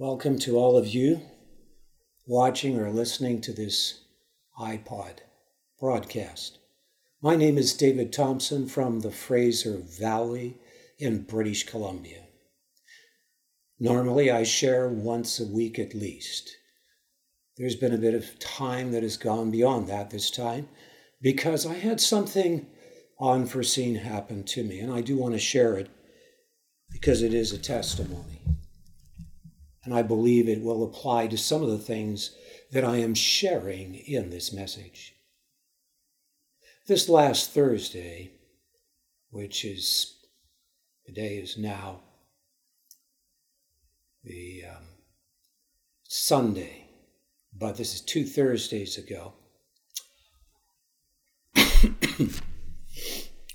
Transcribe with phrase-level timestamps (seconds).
[0.00, 1.20] Welcome to all of you
[2.26, 4.00] watching or listening to this
[4.58, 5.18] iPod
[5.78, 6.56] broadcast.
[7.20, 10.56] My name is David Thompson from the Fraser Valley
[10.98, 12.22] in British Columbia.
[13.78, 16.50] Normally, I share once a week at least.
[17.58, 20.66] There's been a bit of time that has gone beyond that this time
[21.20, 22.66] because I had something
[23.20, 25.90] unforeseen happen to me, and I do want to share it
[26.90, 28.40] because it is a testimony
[29.84, 32.36] and I believe it will apply to some of the things
[32.72, 35.14] that I am sharing in this message.
[36.86, 38.32] This last Thursday,
[39.30, 40.16] which is
[41.06, 42.00] the day is now
[44.22, 44.84] the um,
[46.08, 46.88] Sunday,
[47.56, 49.32] but this is two Thursdays ago.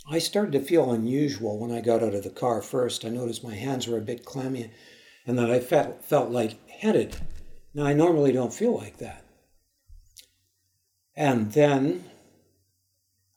[0.09, 3.05] I started to feel unusual when I got out of the car first.
[3.05, 4.71] I noticed my hands were a bit clammy
[5.25, 7.17] and that I felt, felt lightheaded.
[7.73, 9.23] Now, I normally don't feel like that.
[11.15, 12.05] And then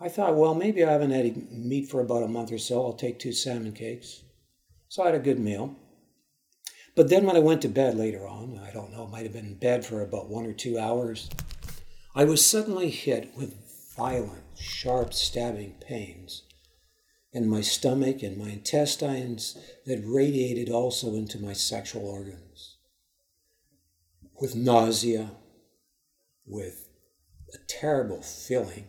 [0.01, 2.85] I thought, well, maybe I haven't had meat for about a month or so.
[2.85, 4.23] I'll take two salmon cakes.
[4.89, 5.77] So I had a good meal.
[6.95, 9.47] But then when I went to bed later on, I don't know, might have been
[9.47, 11.31] in bed for about one or two hours,
[12.15, 13.55] I was suddenly hit with
[13.97, 16.43] violent, sharp, stabbing pains
[17.33, 22.77] in my stomach and my intestines that radiated also into my sexual organs.
[24.41, 25.33] With nausea,
[26.47, 26.89] with
[27.53, 28.87] a terrible feeling,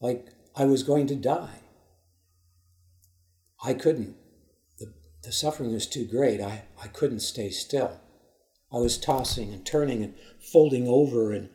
[0.00, 1.60] like I was going to die.
[3.64, 4.16] I couldn't.
[4.78, 6.40] The, the suffering was too great.
[6.40, 8.00] I, I couldn't stay still.
[8.72, 10.14] I was tossing and turning and
[10.52, 11.48] folding over and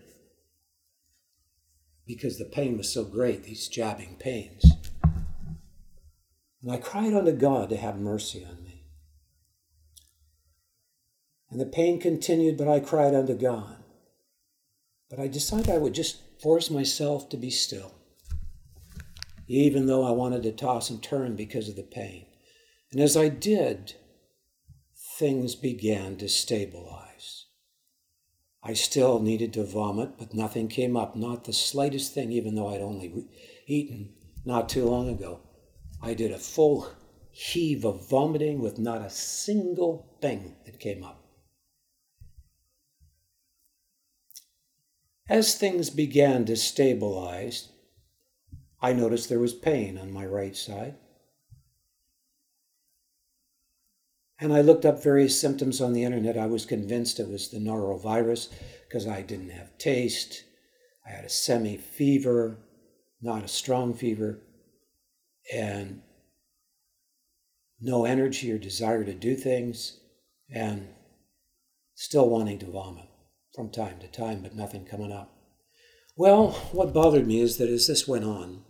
[2.07, 4.65] because the pain was so great, these jabbing pains.
[6.61, 8.85] And I cried unto God to have mercy on me.
[11.49, 13.77] And the pain continued, but I cried unto God.
[15.09, 17.95] But I decided I would just force myself to be still,
[19.47, 22.27] even though I wanted to toss and turn because of the pain.
[22.91, 23.95] And as I did,
[25.17, 27.45] things began to stabilize.
[28.61, 32.67] I still needed to vomit, but nothing came up, not the slightest thing, even though
[32.67, 33.25] I'd only
[33.65, 34.13] eaten
[34.45, 35.39] not too long ago.
[36.01, 36.87] I did a full
[37.31, 41.23] heave of vomiting with not a single thing that came up.
[45.27, 47.69] As things began to stabilize,
[48.81, 50.95] I noticed there was pain on my right side.
[54.39, 56.37] And I looked up various symptoms on the internet.
[56.37, 58.47] I was convinced it was the norovirus
[58.87, 60.45] because I didn't have taste.
[61.05, 62.57] I had a semi fever,
[63.21, 64.39] not a strong fever
[65.53, 66.01] and
[67.79, 69.99] no energy or desire to do things,
[70.53, 70.87] and
[71.95, 73.05] still wanting to vomit
[73.55, 75.33] from time to time, but nothing coming up.
[76.15, 78.63] Well, what bothered me is that as this went on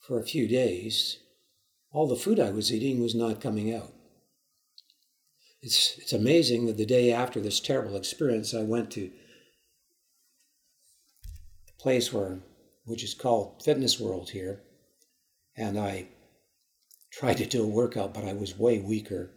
[0.00, 1.18] for a few days,
[1.92, 3.92] all the food I was eating was not coming out.
[5.60, 9.10] It's, it's amazing that the day after this terrible experience, I went to
[11.66, 12.40] the place where
[12.84, 14.62] which is called Fitness World here.
[15.56, 16.08] And I
[17.12, 19.30] tried to do a workout, but I was way weaker.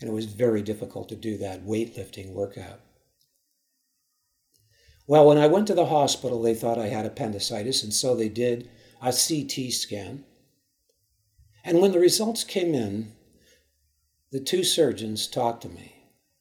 [0.00, 2.80] And it was very difficult to do that weightlifting workout.
[5.06, 8.28] Well, when I went to the hospital, they thought I had appendicitis, and so they
[8.28, 8.68] did
[9.00, 10.24] a CT scan.
[11.64, 13.12] And when the results came in,
[14.30, 15.94] the two surgeons talked to me.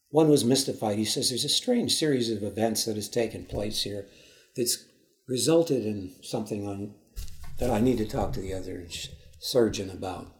[0.10, 0.98] One was mystified.
[0.98, 4.06] He says, There's a strange series of events that has taken place here
[4.56, 4.84] that's
[5.28, 6.94] resulted in something on,
[7.60, 8.86] that I need to talk to the other
[9.40, 10.32] surgeon about.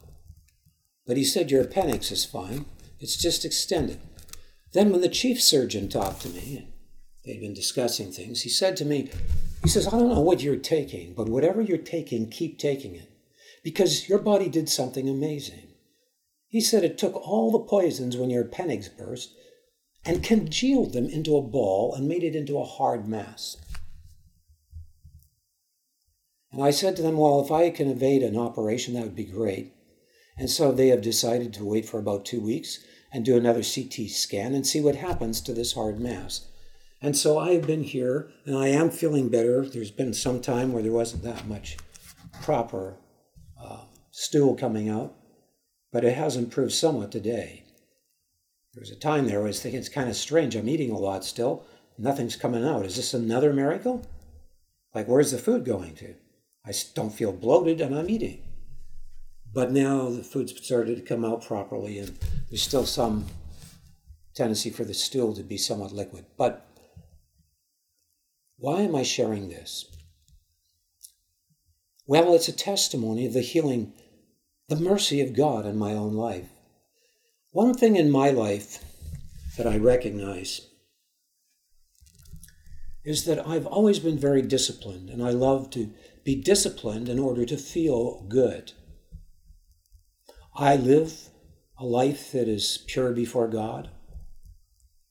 [1.06, 2.66] But he said, Your appendix is fine,
[3.00, 4.00] it's just extended.
[4.74, 6.68] Then, when the chief surgeon talked to me,
[7.26, 9.10] they'd been discussing things, he said to me,
[9.64, 13.10] He says, I don't know what you're taking, but whatever you're taking, keep taking it.
[13.64, 15.68] Because your body did something amazing.
[16.48, 19.34] He said it took all the poisons when your appendix burst
[20.06, 23.58] and congealed them into a ball and made it into a hard mass.
[26.58, 29.26] And I said to them, Well, if I can evade an operation, that would be
[29.26, 29.74] great.
[30.40, 32.80] And so they have decided to wait for about two weeks
[33.14, 36.48] and do another CT scan and see what happens to this hard mass.
[37.00, 39.68] And so I have been here and I am feeling better.
[39.68, 41.78] There's been some time where there wasn't that much
[42.42, 42.98] proper
[43.64, 45.14] uh, stool coming out,
[45.94, 47.66] but it has improved somewhat today.
[48.74, 50.56] There was a time there I was thinking it's kind of strange.
[50.56, 51.68] I'm eating a lot still,
[52.00, 52.84] nothing's coming out.
[52.84, 54.08] Is this another miracle?
[54.96, 56.16] Like, where's the food going to?
[56.68, 58.44] I don't feel bloated and I'm eating.
[59.54, 62.18] But now the food's started to come out properly, and
[62.50, 63.26] there's still some
[64.36, 66.26] tendency for the stool to be somewhat liquid.
[66.38, 66.68] But
[68.58, 69.86] why am I sharing this?
[72.06, 73.94] Well, it's a testimony of the healing,
[74.68, 76.50] the mercy of God in my own life.
[77.52, 78.84] One thing in my life
[79.58, 80.68] that I recognize
[83.04, 85.94] is that I've always been very disciplined, and I love to
[86.28, 88.74] be disciplined in order to feel good.
[90.54, 91.30] I live
[91.80, 93.90] a life that is pure before God.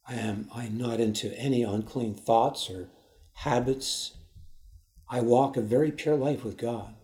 [0.06, 2.90] I am I'm not into any unclean thoughts or
[3.32, 4.12] habits.
[5.08, 6.94] I walk a very pure life with God.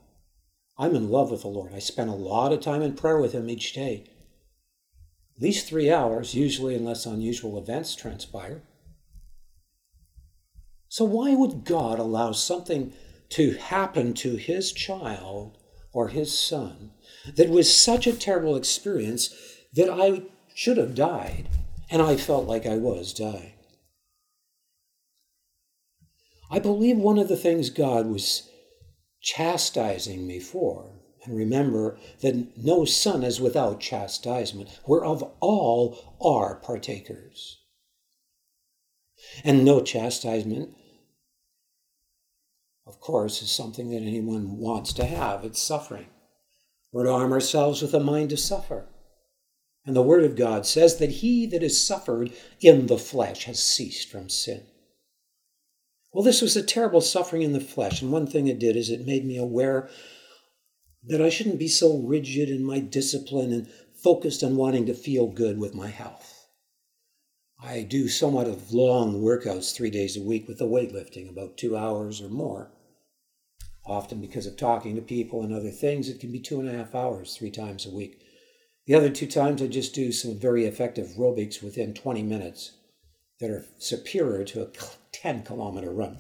[0.77, 1.73] I'm in love with the Lord.
[1.73, 4.05] I spend a lot of time in prayer with Him each day.
[5.37, 8.61] At least three hours, usually, unless unusual events transpire.
[10.91, 12.93] So, why would God allow something
[13.33, 15.59] to happen to His child
[15.93, 16.93] or His son
[17.35, 19.35] that was such a terrible experience
[19.75, 20.23] that I
[20.55, 21.49] should have died
[21.91, 23.53] and I felt like I was dying?
[26.51, 28.51] I believe one of the things God was
[29.23, 30.91] chastising me for,
[31.25, 37.59] and remember that no son is without chastisement, whereof all are partakers.
[39.45, 40.75] And no chastisement,
[42.93, 45.47] of course, is something that anyone wants to have.
[45.47, 46.09] It's suffering.
[46.93, 48.85] We're to arm ourselves with a mind to suffer.
[49.87, 53.63] And the Word of God says that he that has suffered in the flesh has
[53.63, 54.65] ceased from sin.
[56.13, 58.91] Well, this was a terrible suffering in the flesh, and one thing it did is
[58.91, 59.89] it made me aware
[61.05, 63.69] that I shouldn't be so rigid in my discipline and
[64.05, 66.47] focused on wanting to feel good with my health.
[67.59, 71.75] I do somewhat of long workouts three days a week with the weightlifting, about two
[71.75, 72.71] hours or more.
[73.85, 76.73] Often because of talking to people and other things, it can be two and a
[76.73, 78.21] half hours three times a week.
[78.87, 82.73] The other two times, I just do some very effective aerobics within 20 minutes
[83.41, 84.69] that are superior to a
[85.13, 86.19] 10 kilometer run.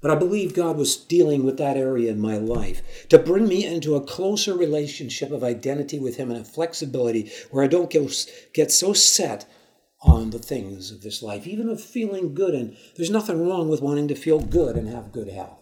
[0.00, 3.66] But I believe God was dealing with that area in my life to bring me
[3.66, 8.72] into a closer relationship of identity with Him and a flexibility where I don't get
[8.72, 9.46] so set
[10.02, 12.54] on the things of this life, even of feeling good.
[12.54, 15.59] And there's nothing wrong with wanting to feel good and have good health.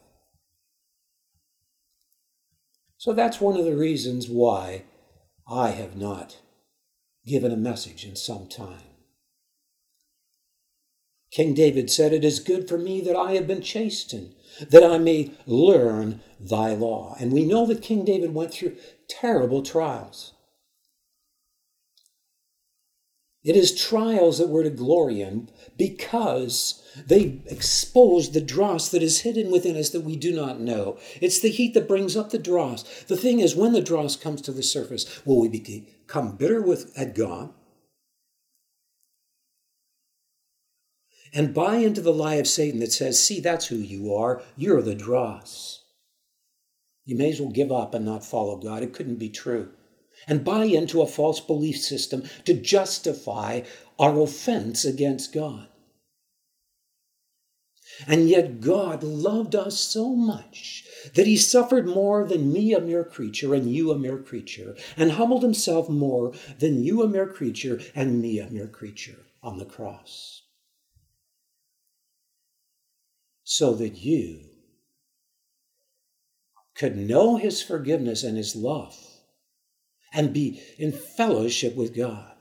[2.98, 4.82] So that's one of the reasons why
[5.48, 6.38] I have not
[7.24, 8.82] given a message in some time.
[11.30, 14.34] King David said, It is good for me that I have been chastened,
[14.70, 17.14] that I may learn thy law.
[17.20, 18.76] And we know that King David went through
[19.08, 20.32] terrible trials.
[23.48, 25.48] It is trials that we're to glory in
[25.78, 30.98] because they expose the dross that is hidden within us that we do not know.
[31.22, 32.82] It's the heat that brings up the dross.
[33.04, 36.92] The thing is, when the dross comes to the surface, will we become bitter with
[36.94, 37.54] at God?
[41.32, 44.42] and buy into the lie of Satan that says, see, that's who you are.
[44.56, 45.84] You're the dross.
[47.04, 48.82] You may as well give up and not follow God.
[48.82, 49.70] It couldn't be true.
[50.28, 53.62] And buy into a false belief system to justify
[53.98, 55.69] our offense against God.
[58.06, 60.84] And yet God loved us so much
[61.14, 65.12] that he suffered more than me, a mere creature, and you, a mere creature, and
[65.12, 69.64] humbled himself more than you, a mere creature, and me, a mere creature, on the
[69.64, 70.43] cross
[73.50, 74.41] so that you
[76.74, 78.94] could know his forgiveness and his love
[80.12, 82.32] and be in fellowship with God.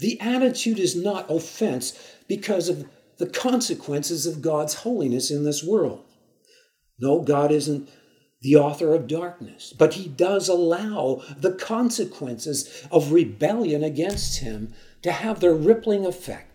[0.00, 2.88] The attitude is not offense because of
[3.18, 6.04] the consequences of God's holiness in this world.
[6.98, 7.88] No, God isn't
[8.40, 15.12] the author of darkness, but he does allow the consequences of rebellion against him to
[15.12, 16.50] have their rippling effect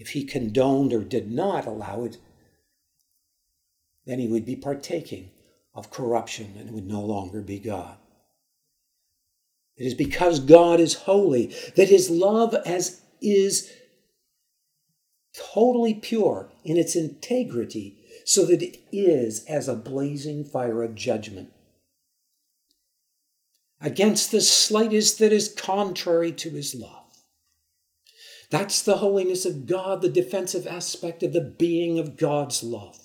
[0.00, 2.16] if he condoned or did not allow it,
[4.06, 5.30] then he would be partaking
[5.74, 7.98] of corruption and would no longer be God.
[9.80, 13.72] It is because God is holy that his love as is
[15.34, 17.96] totally pure in its integrity,
[18.26, 21.50] so that it is as a blazing fire of judgment.
[23.80, 27.06] Against the slightest that is contrary to his love.
[28.50, 32.99] That's the holiness of God, the defensive aspect of the being of God's love,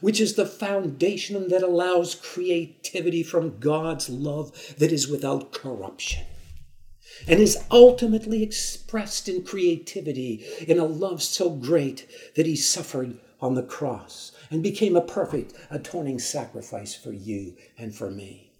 [0.00, 6.24] which is the foundation that allows creativity from God's love that is without corruption
[7.26, 12.06] and is ultimately expressed in creativity in a love so great
[12.36, 17.94] that he suffered on the cross and became a perfect atoning sacrifice for you and
[17.94, 18.52] for me.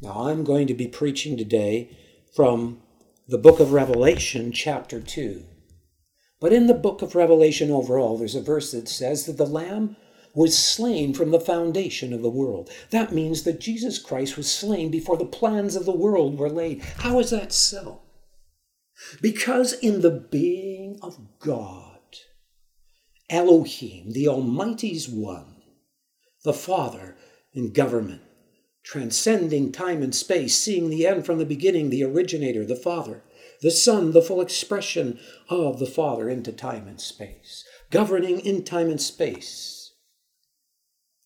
[0.00, 1.96] Now, I'm going to be preaching today
[2.34, 2.80] from
[3.28, 5.44] the book of Revelation, chapter 2.
[6.42, 9.96] But in the book of Revelation overall, there's a verse that says that the Lamb
[10.34, 12.68] was slain from the foundation of the world.
[12.90, 16.82] That means that Jesus Christ was slain before the plans of the world were laid.
[16.82, 18.00] How is that so?
[19.20, 22.00] Because in the being of God,
[23.30, 25.62] Elohim, the Almighty's One,
[26.42, 27.16] the Father
[27.52, 28.22] in government,
[28.82, 33.22] transcending time and space, seeing the end from the beginning, the originator, the Father,
[33.62, 38.90] the Son, the full expression of the Father into time and space, governing in time
[38.90, 39.94] and space,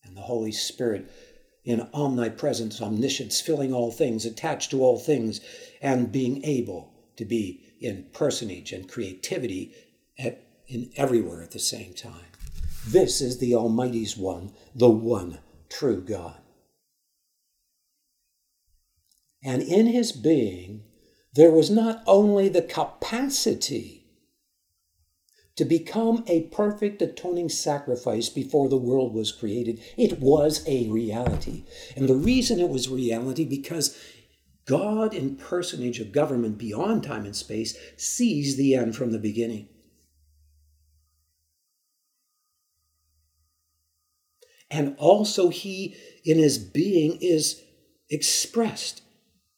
[0.03, 1.11] and the Holy Spirit
[1.65, 5.41] in omnipresence, omniscience, filling all things, attached to all things,
[5.81, 9.73] and being able to be in personage and creativity
[10.17, 12.31] at, in everywhere at the same time.
[12.87, 15.39] This is the Almighty's one, the one
[15.69, 16.37] true God.
[19.43, 20.83] And in his being,
[21.37, 24.03] there was not only the capacity
[25.55, 31.63] to become a perfect atoning sacrifice before the world was created, it was a reality.
[31.95, 33.95] And the reason it was reality because
[34.65, 39.69] God in personage of government beyond time and space sees the end from the beginning.
[44.71, 47.61] And also, he in his being is
[48.09, 49.03] expressed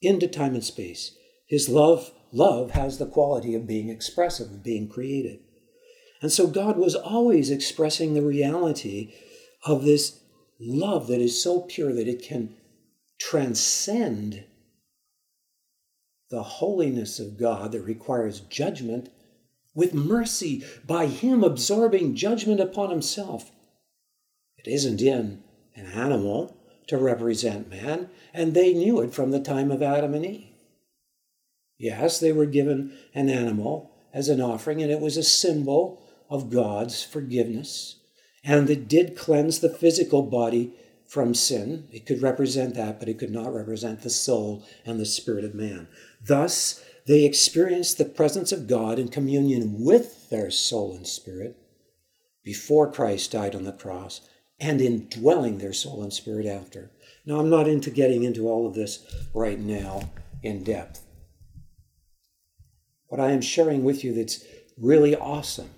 [0.02, 1.16] into time and space.
[1.50, 5.40] His love, love has the quality of being expressive, of being created.
[6.22, 9.12] And so God was always expressing the reality
[9.66, 10.20] of this
[10.60, 12.54] love that is so pure that it can
[13.18, 14.44] transcend
[16.30, 19.08] the holiness of God that requires judgment
[19.74, 23.50] with mercy by Him absorbing judgment upon Himself.
[24.56, 25.42] It isn't in
[25.74, 30.26] an animal, to represent man, and they knew it from the time of Adam and
[30.26, 30.49] Eve.
[31.80, 36.50] Yes, they were given an animal as an offering, and it was a symbol of
[36.50, 37.96] God's forgiveness,
[38.44, 40.74] and it did cleanse the physical body
[41.06, 41.88] from sin.
[41.90, 45.54] It could represent that, but it could not represent the soul and the spirit of
[45.54, 45.88] man.
[46.22, 51.56] Thus, they experienced the presence of God in communion with their soul and spirit
[52.44, 54.20] before Christ died on the cross
[54.60, 56.90] and indwelling their soul and spirit after.
[57.24, 60.10] Now, I'm not into getting into all of this right now
[60.42, 61.06] in depth.
[63.10, 64.44] What I am sharing with you that's
[64.78, 65.70] really awesome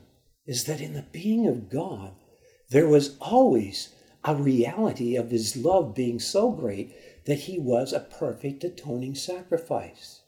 [0.47, 2.13] is that in the being of God,
[2.69, 8.01] there was always a reality of his love being so great that he was a
[8.01, 10.21] perfect atoning sacrifice.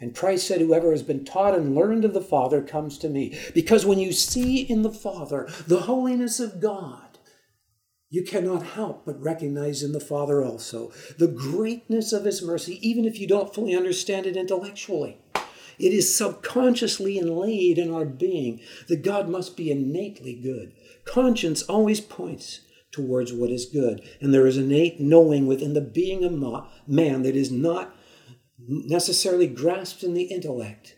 [0.00, 3.38] And Christ said, Whoever has been taught and learned of the Father comes to me.
[3.54, 7.18] Because when you see in the Father the holiness of God,
[8.08, 13.04] you cannot help but recognize in the Father also the greatness of His mercy, even
[13.04, 15.18] if you don't fully understand it intellectually.
[15.78, 20.72] It is subconsciously inlaid in our being that God must be innately good.
[21.04, 26.24] Conscience always points towards what is good, and there is innate knowing within the being
[26.24, 27.94] of man that is not
[28.58, 30.96] necessarily grasped in the intellect.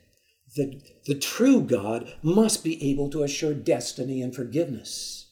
[0.57, 5.27] That the true God must be able to assure destiny and forgiveness.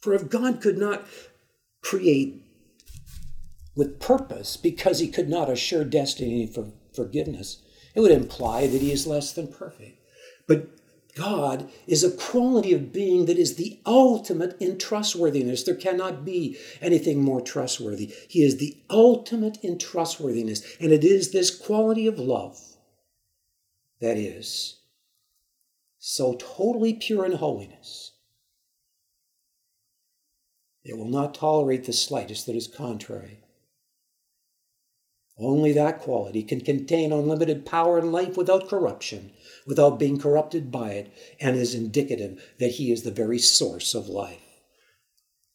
[0.00, 1.06] For if God could not
[1.82, 2.42] create
[3.74, 7.62] with purpose because he could not assure destiny for forgiveness,
[7.96, 9.98] it would imply that he is less than perfect.
[10.46, 10.68] But
[11.16, 15.62] God is a quality of being that is the ultimate in trustworthiness.
[15.64, 18.12] There cannot be anything more trustworthy.
[18.28, 20.76] He is the ultimate in trustworthiness.
[20.78, 22.60] And it is this quality of love
[24.00, 24.80] that is
[25.98, 28.12] so totally pure in holiness
[30.86, 33.40] it will not tolerate the slightest that is contrary.
[35.38, 39.32] Only that quality can contain unlimited power and life without corruption,
[39.66, 44.08] without being corrupted by it, and is indicative that He is the very source of
[44.08, 44.40] life.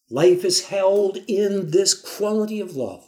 [0.10, 3.08] Life is held in this quality of love,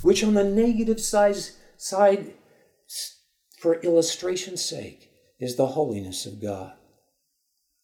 [0.00, 1.36] which, on the negative side,
[1.76, 2.32] side
[3.58, 6.72] for illustration's sake, is the holiness of God,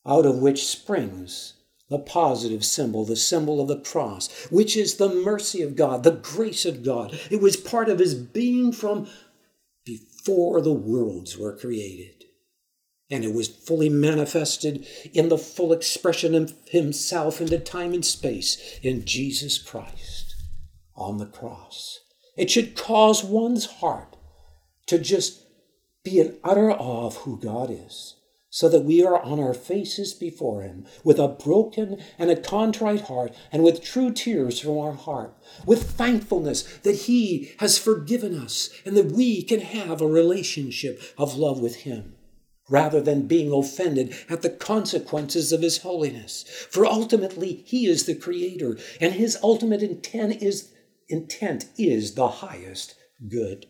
[0.07, 1.55] out of which springs
[1.89, 6.11] the positive symbol, the symbol of the cross, which is the mercy of God, the
[6.11, 7.19] grace of God.
[7.31, 9.09] It was part of his being from
[9.85, 12.25] before the worlds were created.
[13.11, 18.79] And it was fully manifested in the full expression of himself into time and space
[18.83, 20.37] in Jesus Christ
[20.95, 22.01] on the cross.
[22.37, 24.17] It should cause one's heart
[24.87, 25.43] to just
[26.05, 28.18] be in utter awe of who God is
[28.59, 33.03] so that we are on our faces before Him with a broken and a contrite
[33.03, 35.33] heart and with true tears from our heart,
[35.65, 41.37] with thankfulness that He has forgiven us and that we can have a relationship of
[41.37, 42.17] love with Him
[42.69, 46.43] rather than being offended at the consequences of His holiness.
[46.69, 50.73] For ultimately, He is the Creator and His ultimate intent is,
[51.09, 52.97] intent is the highest
[53.29, 53.67] good.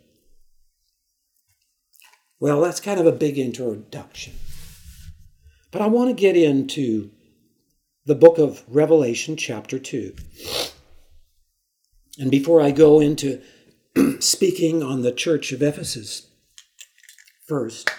[2.41, 4.33] Well, that's kind of a big introduction.
[5.71, 7.11] But I want to get into
[8.07, 10.15] the book of Revelation, chapter 2.
[12.19, 13.43] And before I go into
[14.21, 16.29] speaking on the church of Ephesus,
[17.47, 17.91] first,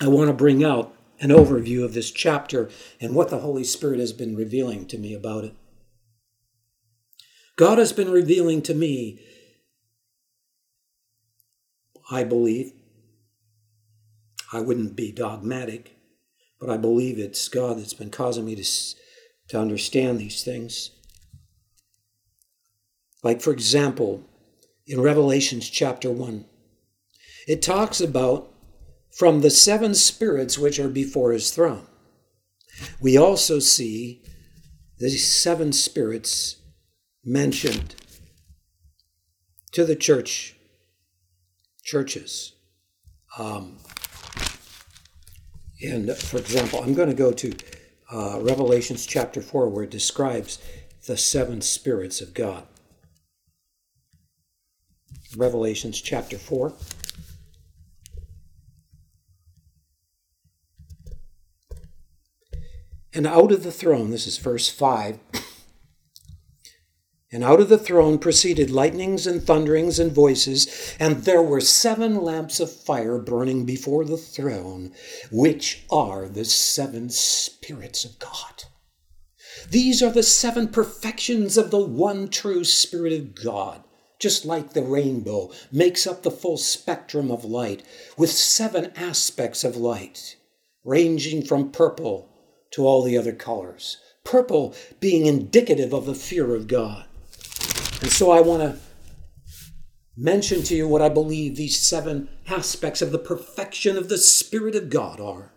[0.00, 2.68] I want to bring out an overview of this chapter
[3.00, 5.54] and what the Holy Spirit has been revealing to me about it.
[7.54, 9.20] God has been revealing to me,
[12.10, 12.72] I believe,
[14.52, 15.96] I wouldn't be dogmatic,
[16.60, 18.64] but I believe it's God that's been causing me to,
[19.48, 20.90] to understand these things.
[23.22, 24.22] Like, for example,
[24.86, 26.44] in Revelations chapter 1,
[27.48, 28.52] it talks about
[29.16, 31.86] from the seven spirits which are before his throne.
[33.00, 34.22] We also see
[34.98, 36.56] these seven spirits
[37.24, 37.94] mentioned
[39.72, 40.56] to the church
[41.84, 42.52] churches.
[43.38, 43.78] Um,
[45.82, 47.54] and for example, I'm going to go to
[48.10, 50.58] uh, Revelations chapter 4, where it describes
[51.06, 52.64] the seven spirits of God.
[55.36, 56.74] Revelations chapter 4.
[63.14, 65.18] And out of the throne, this is verse 5
[67.32, 72.20] and out of the throne proceeded lightnings and thunderings and voices, and there were seven
[72.20, 74.92] lamps of fire burning before the throne,
[75.30, 78.64] which are the seven spirits of God.
[79.70, 83.82] These are the seven perfections of the one true Spirit of God,
[84.18, 87.82] just like the rainbow makes up the full spectrum of light,
[88.18, 90.36] with seven aspects of light,
[90.84, 92.28] ranging from purple
[92.72, 93.96] to all the other colors.
[94.22, 97.06] Purple being indicative of the fear of God.
[98.02, 98.80] And so I want to
[100.16, 104.74] mention to you what I believe these seven aspects of the perfection of the Spirit
[104.74, 105.52] of God are.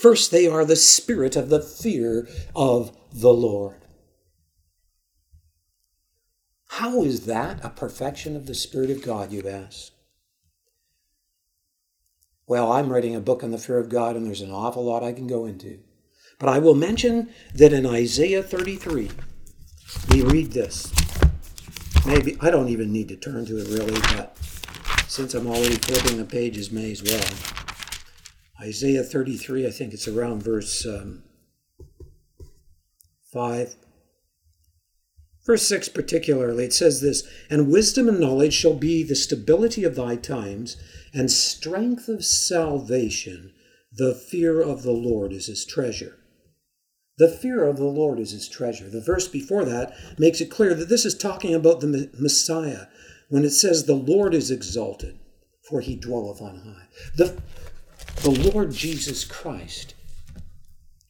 [0.00, 2.26] First, they are the spirit of the fear
[2.56, 3.84] of the Lord.
[6.68, 9.92] How is that a perfection of the Spirit of God, you ask?
[12.46, 15.02] Well, I'm writing a book on the fear of God, and there's an awful lot
[15.02, 15.80] I can go into.
[16.38, 19.10] But I will mention that in Isaiah 33,
[20.10, 20.90] we read this
[22.08, 24.36] maybe I don't even need to turn to it really, but
[25.06, 27.24] since I'm already flipping the pages, may as well.
[28.60, 31.22] Isaiah 33, I think it's around verse um,
[33.32, 33.76] 5.
[35.46, 39.94] Verse 6 particularly, it says this And wisdom and knowledge shall be the stability of
[39.94, 40.76] thy times,
[41.14, 43.52] and strength of salvation.
[43.92, 46.17] The fear of the Lord is his treasure.
[47.18, 48.88] The fear of the Lord is his treasure.
[48.88, 52.86] The verse before that makes it clear that this is talking about the Messiah
[53.28, 55.18] when it says, The Lord is exalted,
[55.68, 56.86] for he dwelleth on high.
[57.16, 57.42] The,
[58.22, 59.94] the Lord Jesus Christ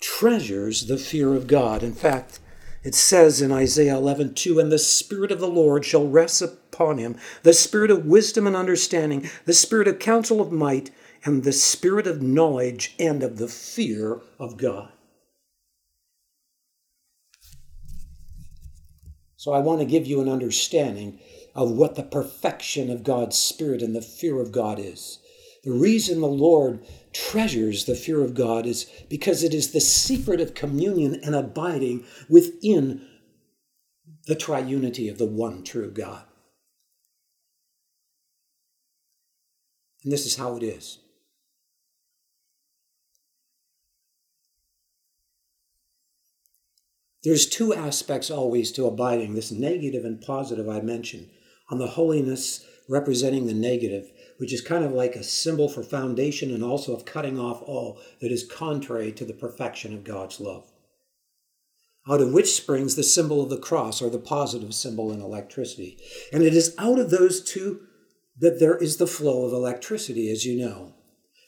[0.00, 1.82] treasures the fear of God.
[1.82, 2.40] In fact,
[2.82, 6.96] it says in Isaiah 11, 2, And the Spirit of the Lord shall rest upon
[6.96, 10.90] him, the Spirit of wisdom and understanding, the Spirit of counsel of might,
[11.24, 14.92] and the Spirit of knowledge and of the fear of God.
[19.38, 21.20] So I want to give you an understanding
[21.54, 25.20] of what the perfection of God's Spirit and the fear of God is.
[25.62, 30.40] The reason the Lord treasures the fear of God is because it is the secret
[30.40, 33.06] of communion and abiding within
[34.26, 36.24] the triunity of the one true God.
[40.02, 40.98] And this is how it is.
[47.28, 51.28] There's two aspects always to abiding this negative and positive I mentioned.
[51.68, 56.50] On the holiness representing the negative, which is kind of like a symbol for foundation
[56.54, 60.72] and also of cutting off all that is contrary to the perfection of God's love.
[62.08, 65.98] Out of which springs the symbol of the cross or the positive symbol in electricity.
[66.32, 67.80] And it is out of those two
[68.38, 70.94] that there is the flow of electricity, as you know.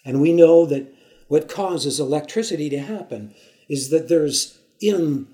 [0.04, 0.92] And we know that
[1.28, 3.34] what causes electricity to happen
[3.70, 5.26] is that there's in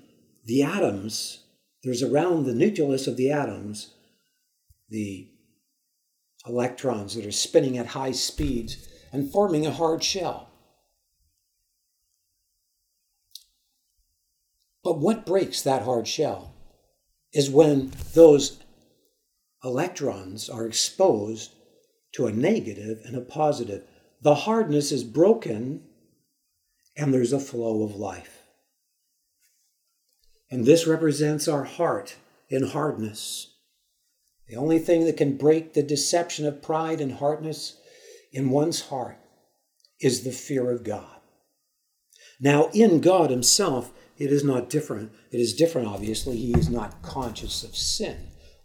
[0.47, 1.43] the atoms,
[1.83, 3.93] there's around the nucleus of the atoms
[4.89, 5.29] the
[6.45, 10.49] electrons that are spinning at high speeds, and forming a hard shell.
[14.83, 16.53] But what breaks that hard shell
[17.33, 18.61] is when those
[19.63, 21.51] electrons are exposed
[22.13, 23.83] to a negative and a positive.
[24.21, 25.83] The hardness is broken
[26.95, 28.36] and there's a flow of life.
[30.49, 32.15] And this represents our heart
[32.49, 33.53] in hardness.
[34.47, 37.77] The only thing that can break the deception of pride and hardness
[38.31, 39.17] in one's heart
[39.99, 41.19] is the fear of God.
[42.39, 45.11] Now, in God Himself, it is not different.
[45.31, 46.37] It is different, obviously.
[46.37, 48.17] He is not conscious of sin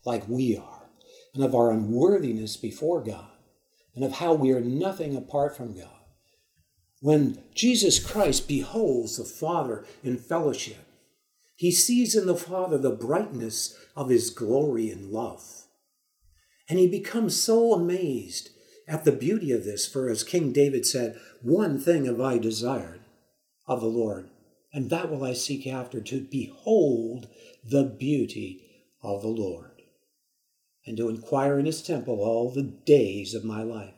[0.05, 0.89] like we are,
[1.35, 3.31] and of our unworthiness before God,
[3.95, 5.89] and of how we are nothing apart from God.
[7.01, 10.87] When Jesus Christ beholds the Father in fellowship,
[11.63, 15.69] he sees in the Father the brightness of his glory and love.
[16.69, 18.51] And he becomes so amazed
[18.89, 23.03] at the beauty of this, for as King David said, One thing have I desired
[23.69, 24.29] of the Lord,
[24.73, 27.29] and that will I seek after, to behold
[27.63, 28.65] the beauty
[29.01, 29.83] of the Lord,
[30.85, 33.95] and to inquire in his temple all the days of my life.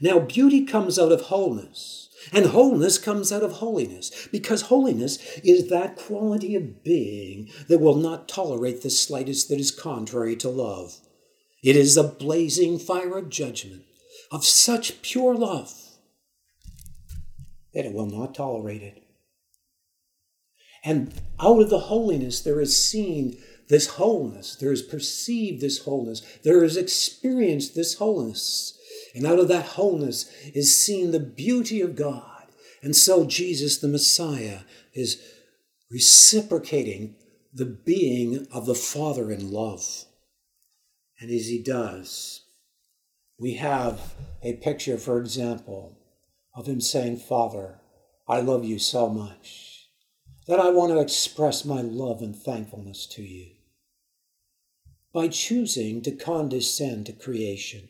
[0.00, 5.68] Now, beauty comes out of wholeness, and wholeness comes out of holiness, because holiness is
[5.68, 11.00] that quality of being that will not tolerate the slightest that is contrary to love.
[11.62, 13.84] It is a blazing fire of judgment,
[14.30, 15.72] of such pure love
[17.72, 19.02] that it will not tolerate it.
[20.84, 26.20] And out of the holiness, there is seen this wholeness, there is perceived this wholeness,
[26.44, 28.78] there is experienced this wholeness.
[29.14, 32.46] And out of that wholeness is seen the beauty of God.
[32.82, 34.60] And so Jesus, the Messiah,
[34.92, 35.22] is
[35.90, 37.14] reciprocating
[37.52, 40.04] the being of the Father in love.
[41.20, 42.42] And as he does,
[43.38, 45.96] we have a picture, for example,
[46.54, 47.80] of him saying, Father,
[48.28, 49.88] I love you so much
[50.46, 53.52] that I want to express my love and thankfulness to you
[55.12, 57.88] by choosing to condescend to creation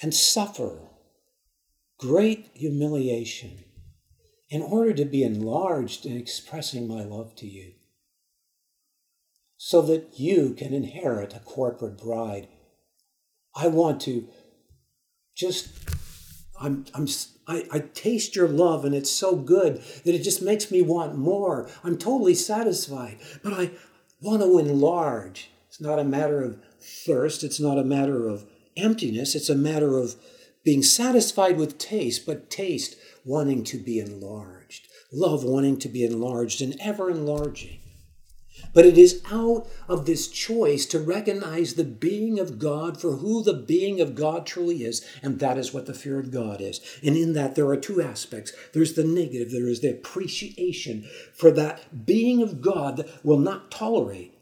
[0.00, 0.78] and suffer
[1.98, 3.64] great humiliation
[4.48, 7.72] in order to be enlarged in expressing my love to you,
[9.56, 12.48] so that you can inherit a corporate bride.
[13.54, 14.28] I want to
[15.34, 15.68] just,
[16.60, 17.08] I'm, I'm,
[17.46, 21.16] I, I taste your love and it's so good that it just makes me want
[21.16, 21.68] more.
[21.82, 23.72] I'm totally satisfied, but I
[24.20, 25.50] want to enlarge.
[25.68, 28.46] It's not a matter of thirst, it's not a matter of
[28.78, 29.34] emptiness.
[29.34, 30.16] It's a matter of
[30.64, 36.60] being satisfied with taste, but taste wanting to be enlarged, love wanting to be enlarged
[36.60, 37.80] and ever enlarging.
[38.74, 43.42] But it is out of this choice to recognize the being of God for who
[43.42, 46.80] the being of God truly is, and that is what the fear of God is.
[47.02, 51.50] And in that, there are two aspects there's the negative, there is the appreciation for
[51.52, 54.37] that being of God that will not tolerate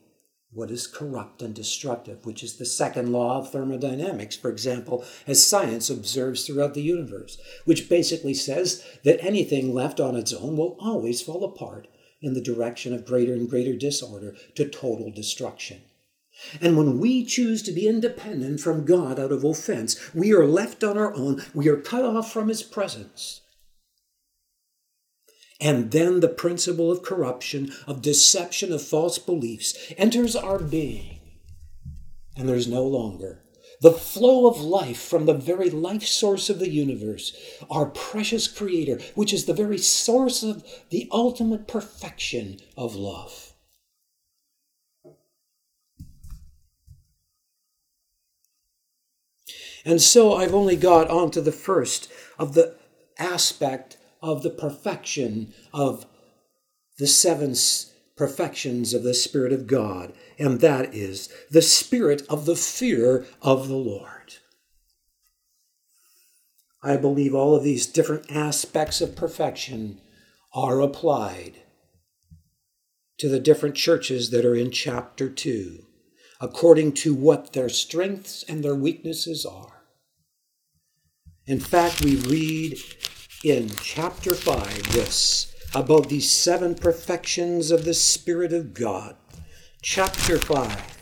[0.56, 5.46] what is corrupt and destructive, which is the second law of thermodynamics, for example, as
[5.46, 10.76] science observes throughout the universe, which basically says that anything left on its own will
[10.80, 11.86] always fall apart
[12.22, 15.82] in the direction of greater and greater disorder to total destruction.
[16.60, 20.82] And when we choose to be independent from God out of offense, we are left
[20.82, 23.42] on our own, we are cut off from His presence.
[25.60, 31.20] And then the principle of corruption, of deception, of false beliefs enters our being.
[32.36, 33.42] And there's no longer
[33.80, 37.36] the flow of life from the very life source of the universe,
[37.70, 43.52] our precious Creator, which is the very source of the ultimate perfection of love.
[49.84, 52.74] And so I've only got onto the first of the
[53.18, 56.06] aspect of the perfection of
[56.98, 57.54] the seven
[58.16, 63.68] perfections of the Spirit of God, and that is the spirit of the fear of
[63.68, 64.36] the Lord.
[66.82, 70.00] I believe all of these different aspects of perfection
[70.54, 71.62] are applied
[73.18, 75.84] to the different churches that are in chapter 2,
[76.40, 79.82] according to what their strengths and their weaknesses are.
[81.46, 82.78] In fact, we read
[83.46, 89.14] in chapter 5 this about these seven perfections of the Spirit of God.
[89.80, 90.98] Chapter 5.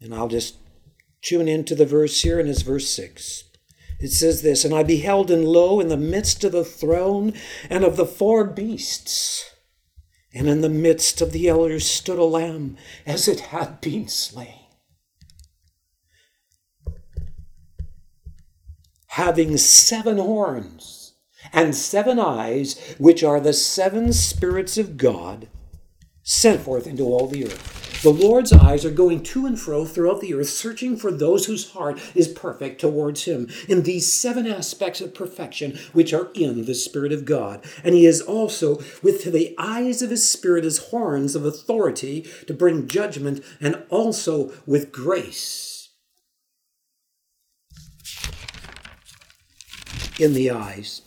[0.00, 0.58] And I'll just
[1.22, 3.42] tune into the verse here, and it's verse 6.
[3.98, 7.32] It says this And I beheld, and lo, in the midst of the throne
[7.68, 9.50] and of the four beasts,
[10.32, 14.65] And in the midst of the elders stood a lamb as it had been slain.
[19.16, 21.14] Having seven horns
[21.50, 25.48] and seven eyes, which are the seven spirits of God
[26.22, 28.02] sent forth into all the earth.
[28.02, 31.70] The Lord's eyes are going to and fro throughout the earth, searching for those whose
[31.70, 36.74] heart is perfect towards Him in these seven aspects of perfection which are in the
[36.74, 37.64] Spirit of God.
[37.82, 42.52] And He is also, with the eyes of His Spirit as horns of authority to
[42.52, 45.75] bring judgment, and also with grace
[50.18, 51.02] in the eyes.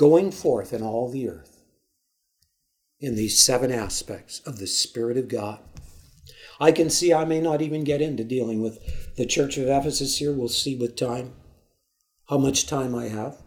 [0.00, 1.60] going forth in all the earth
[3.00, 5.58] in these seven aspects of the Spirit of God.
[6.58, 10.16] I can see I may not even get into dealing with the church of Ephesus
[10.16, 10.32] here.
[10.32, 11.34] We'll see with time
[12.30, 13.42] how much time I have.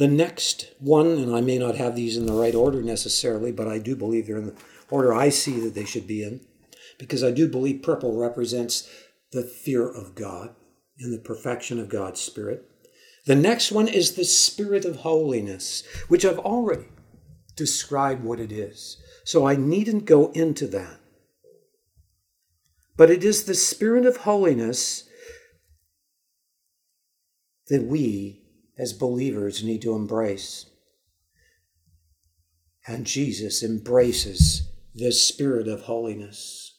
[0.00, 3.68] The next one, and I may not have these in the right order necessarily, but
[3.68, 4.56] I do believe they're in the
[4.88, 6.40] order I see that they should be in,
[6.98, 8.88] because I do believe purple represents
[9.32, 10.54] the fear of God
[10.98, 12.64] and the perfection of God's Spirit.
[13.26, 16.88] The next one is the Spirit of holiness, which I've already
[17.54, 18.96] described what it is.
[19.26, 20.98] So I needn't go into that.
[22.96, 25.06] But it is the Spirit of holiness
[27.68, 28.39] that we,
[28.80, 30.64] as believers, need to embrace.
[32.86, 36.78] And Jesus embraces this Spirit of holiness.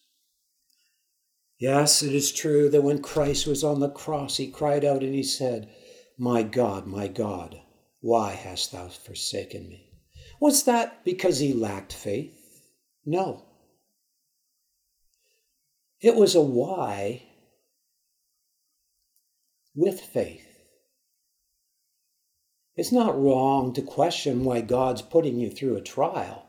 [1.60, 5.14] Yes, it is true that when Christ was on the cross, he cried out and
[5.14, 5.70] he said,
[6.18, 7.62] My God, my God,
[8.00, 9.92] why hast thou forsaken me?
[10.40, 12.64] Was that because he lacked faith?
[13.06, 13.46] No.
[16.02, 17.28] It was a why
[19.76, 20.51] with faith.
[22.76, 26.48] It's not wrong to question why God's putting you through a trial.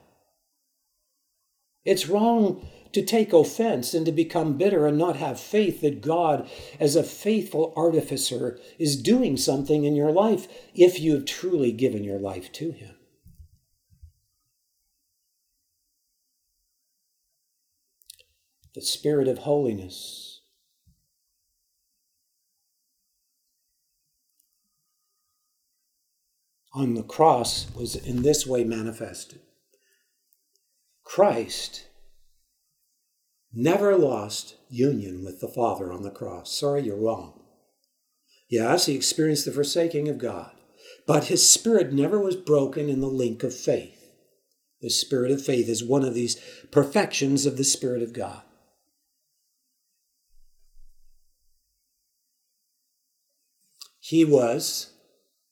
[1.85, 6.49] It's wrong to take offense and to become bitter and not have faith that God,
[6.79, 12.05] as a faithful artificer, is doing something in your life if you have truly given
[12.05, 12.95] your life to Him.
[18.75, 20.32] The Spirit of holiness.
[26.75, 29.41] On the cross was in this way manifested.
[31.05, 31.87] Christ
[33.53, 36.51] never lost union with the Father on the cross.
[36.51, 37.41] Sorry, you're wrong.
[38.49, 40.53] Yes, he experienced the forsaking of God,
[41.07, 43.99] but his spirit never was broken in the link of faith.
[44.83, 46.37] The spirit of faith is one of these
[46.71, 48.43] perfections of the Spirit of God.
[54.01, 54.92] He was,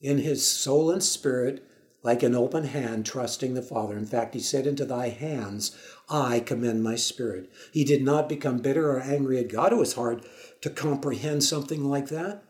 [0.00, 1.64] in his soul and spirit,
[2.02, 3.96] like an open hand, trusting the Father.
[3.96, 5.76] In fact, he said, Into thy hands
[6.08, 7.50] I commend my spirit.
[7.72, 9.72] He did not become bitter or angry at God.
[9.72, 10.24] It was hard
[10.62, 12.42] to comprehend something like that,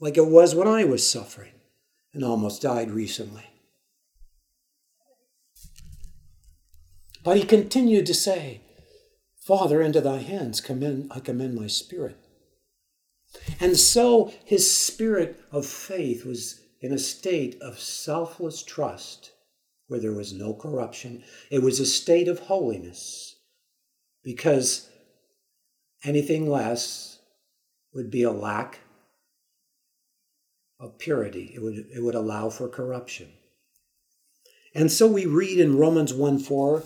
[0.00, 1.52] like it was when I was suffering
[2.14, 3.44] and almost died recently.
[7.24, 8.62] But he continued to say,
[9.46, 12.16] Father, into thy hands commend, I commend my spirit.
[13.60, 19.32] And so his spirit of faith was in a state of selfless trust
[19.88, 21.24] where there was no corruption.
[21.50, 23.36] It was a state of holiness
[24.22, 24.88] because
[26.04, 27.18] anything less
[27.92, 28.80] would be a lack
[30.78, 31.52] of purity.
[31.54, 33.32] It would, it would allow for corruption.
[34.74, 36.84] And so we read in Romans 1 4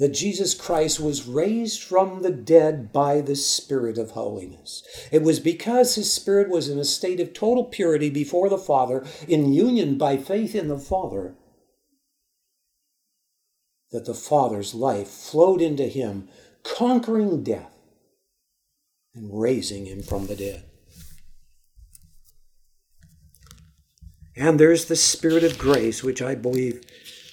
[0.00, 4.82] that Jesus Christ was raised from the dead by the Spirit of holiness.
[5.12, 9.04] It was because his Spirit was in a state of total purity before the Father,
[9.28, 11.34] in union by faith in the Father,
[13.92, 16.30] that the Father's life flowed into him,
[16.62, 17.70] conquering death
[19.14, 20.64] and raising him from the dead.
[24.34, 26.80] And there's the Spirit of grace, which I believe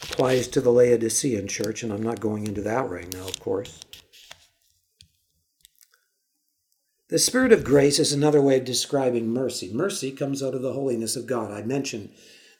[0.04, 3.80] applies to the Laodicean church, and I'm not going into that right now, of course.
[7.10, 9.72] The Spirit of grace is another way of describing mercy.
[9.74, 11.52] Mercy comes out of the holiness of God.
[11.52, 12.10] I mentioned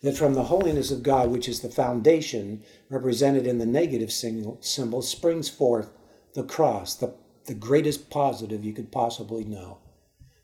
[0.02, 5.02] that from the holiness of God, which is the foundation represented in the negative symbol,
[5.02, 5.92] springs forth
[6.34, 7.14] the cross, the,
[7.46, 9.80] the greatest positive you could possibly know.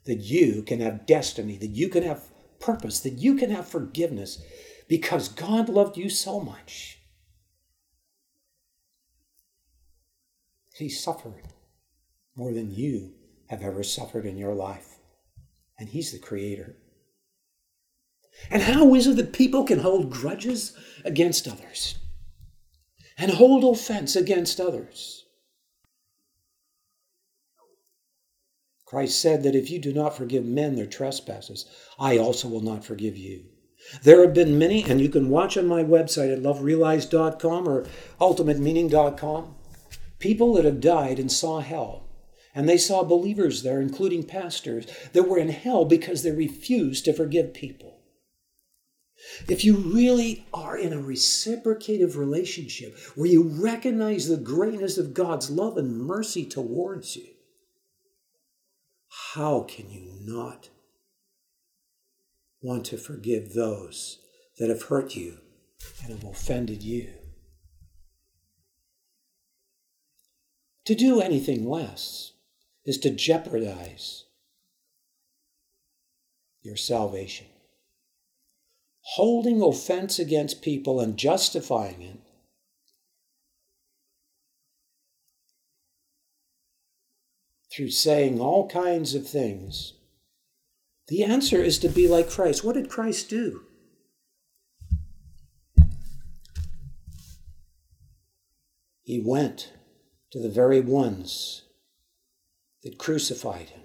[0.06, 2.26] That you can have destiny, that you can have
[2.60, 4.44] purpose, that you can have forgiveness,
[4.88, 7.00] because God loved you so much.
[10.76, 11.44] He suffered
[12.36, 13.14] more than you
[13.48, 14.98] have ever suffered in your life.
[15.78, 16.76] And He's the Creator.
[18.50, 21.96] And how is it that people can hold grudges against others
[23.18, 25.26] and hold offense against others?
[28.86, 31.66] Christ said that if you do not forgive men their trespasses,
[32.00, 33.46] I also will not forgive you.
[34.02, 37.86] There have been many, and you can watch on my website at loverealized.com or
[38.20, 39.56] ultimatemeaning.com,
[40.20, 42.04] people that have died and saw hell.
[42.56, 47.14] And they saw believers there, including pastors, that were in hell because they refused to
[47.14, 48.00] forgive people.
[49.48, 55.50] If you really are in a reciprocative relationship where you recognize the greatness of God's
[55.50, 57.28] love and mercy towards you,
[59.34, 60.70] how can you not
[62.64, 64.20] want to forgive those
[64.58, 65.38] that have hurt you
[66.02, 67.10] and have offended you.
[70.86, 72.32] To do anything less
[72.86, 74.26] is to jeopardize
[76.62, 77.48] your salvation.
[79.02, 82.20] Holding offense against people and justifying it
[87.74, 89.94] through saying all kinds of things
[91.08, 92.64] the answer is to be like Christ.
[92.64, 93.62] What did Christ do?
[99.04, 99.74] He went
[100.32, 101.64] to the very ones
[102.84, 103.84] that crucified him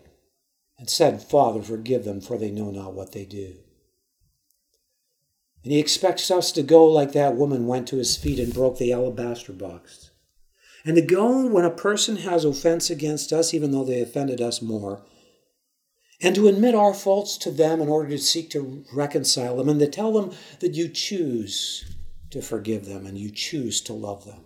[0.79, 3.57] and said, Father, forgive them, for they know not what they do.
[5.65, 8.79] And he expects us to go like that woman went to his feet and broke
[8.79, 10.13] the alabaster box.
[10.85, 14.63] And to go when a person has offense against us, even though they offended us
[14.63, 15.03] more,
[16.21, 19.81] and to admit our faults to them in order to seek to reconcile them, and
[19.81, 21.95] to tell them that you choose
[22.31, 24.45] to forgive them and you choose to love them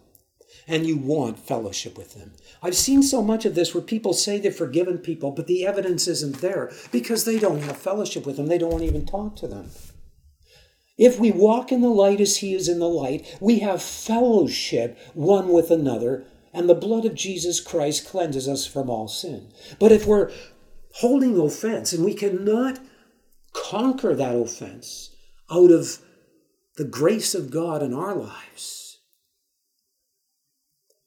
[0.66, 2.32] and you want fellowship with them.
[2.62, 6.06] I've seen so much of this where people say they've forgiven people, but the evidence
[6.06, 8.46] isn't there because they don't have fellowship with them.
[8.46, 9.70] They don't want to even talk to them.
[10.98, 14.98] If we walk in the light as He is in the light, we have fellowship
[15.14, 19.48] one with another, and the blood of Jesus Christ cleanses us from all sin.
[19.78, 20.30] But if we're
[20.94, 22.78] holding offense, and we cannot
[23.52, 25.14] conquer that offense
[25.50, 25.98] out of
[26.76, 29.00] the grace of God in our lives,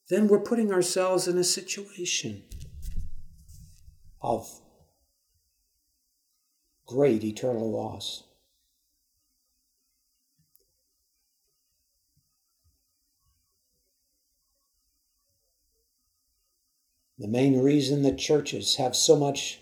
[0.09, 2.43] then we're putting ourselves in a situation
[4.21, 4.47] of
[6.85, 8.23] great eternal loss.
[17.17, 19.61] The main reason that churches have so much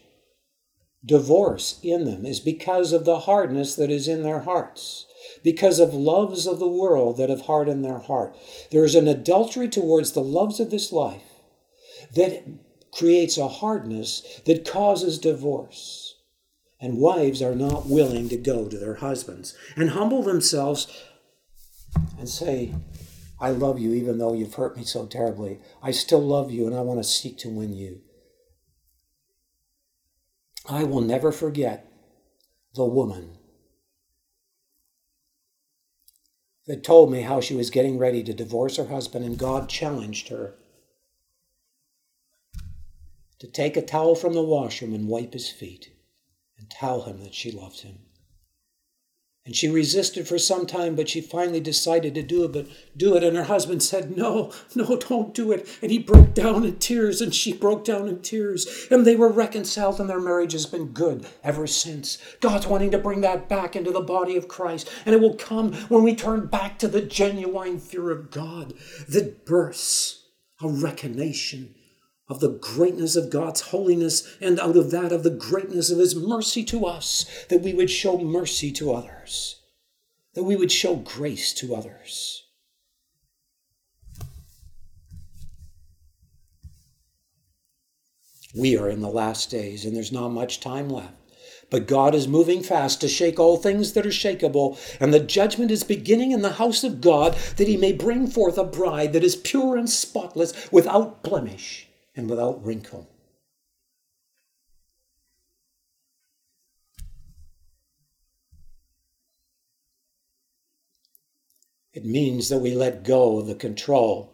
[1.06, 5.06] divorce in them is because of the hardness that is in their hearts,
[5.44, 8.36] because of loves of the world that have hardened their heart.
[8.72, 11.24] There is an adultery towards the loves of this life
[12.16, 12.44] that
[12.92, 16.16] creates a hardness that causes divorce.
[16.80, 21.04] And wives are not willing to go to their husbands and humble themselves
[22.20, 22.74] and say,
[23.39, 25.60] I love you even though you've hurt me so terribly.
[25.82, 28.02] I still love you and I want to seek to win you.
[30.65, 31.91] I will never forget
[32.73, 33.38] the woman
[36.65, 40.30] that told me how she was getting ready to divorce her husband, and God challenged
[40.30, 40.56] her
[43.39, 45.91] to take a towel from the washroom and wipe his feet
[46.58, 47.97] and tell him that she loved him.
[49.45, 53.17] And she resisted for some time, but she finally decided to do it, but do
[53.17, 53.25] it.
[53.25, 55.67] And her husband said, No, no, don't do it.
[55.82, 58.88] And he broke down in tears, and she broke down in tears.
[58.89, 62.19] And they were reconciled, and their marriage has been good ever since.
[62.39, 64.89] God's wanting to bring that back into the body of Christ.
[65.06, 68.73] And it will come when we turn back to the genuine fear of God
[69.10, 70.23] that bursts
[70.62, 71.75] a recognition
[72.30, 76.16] of the greatness of God's holiness and out of that of the greatness of His
[76.16, 79.62] mercy to us, that we would show mercy to others,
[80.34, 82.44] that we would show grace to others.
[88.56, 91.16] We are in the last days and there's not much time left.
[91.72, 95.71] But God is moving fast to shake all things that are shakable, and the judgment
[95.71, 99.24] is beginning in the house of God that he may bring forth a bride that
[99.24, 103.10] is pure and spotless, without blemish and without wrinkle.
[111.94, 114.32] It means that we let go of the control.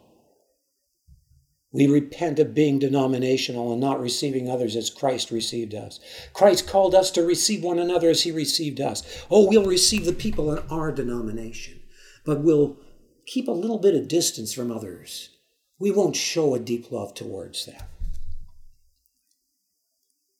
[1.72, 6.00] We repent of being denominational and not receiving others as Christ received us.
[6.32, 9.24] Christ called us to receive one another as he received us.
[9.30, 11.80] Oh, we'll receive the people in our denomination,
[12.24, 12.78] but we'll
[13.26, 15.29] keep a little bit of distance from others
[15.80, 17.82] we won't show a deep love towards them.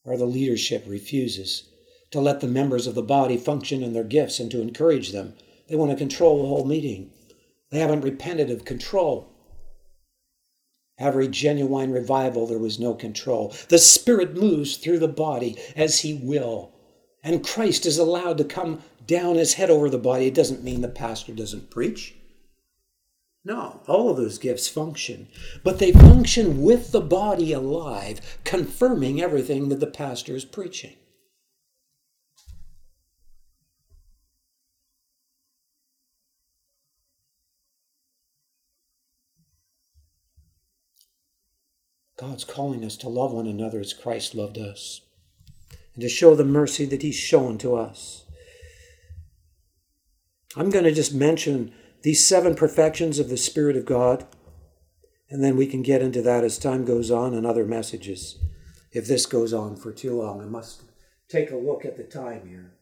[0.05, 1.69] or the leadership refuses
[2.11, 5.35] to let the members of the body function in their gifts and to encourage them.
[5.69, 7.11] They want to control the whole meeting.
[7.71, 9.29] They haven't repented of control.
[10.99, 13.55] Every genuine revival, there was no control.
[13.69, 16.73] The Spirit moves through the body as He will.
[17.23, 20.27] And Christ is allowed to come down His head over the body.
[20.27, 22.15] It doesn't mean the pastor doesn't preach.
[23.45, 25.29] No, all of those gifts function,
[25.65, 30.97] but they function with the body alive, confirming everything that the pastor is preaching.
[42.19, 45.01] God's calling us to love one another as Christ loved us
[45.95, 48.27] and to show the mercy that He's shown to us.
[50.55, 51.73] I'm going to just mention
[52.03, 54.27] these seven perfections of the Spirit of God,
[55.29, 58.39] and then we can get into that as time goes on and other messages.
[58.93, 60.83] If this goes on for too long, I must
[61.29, 62.73] take a look at the time here,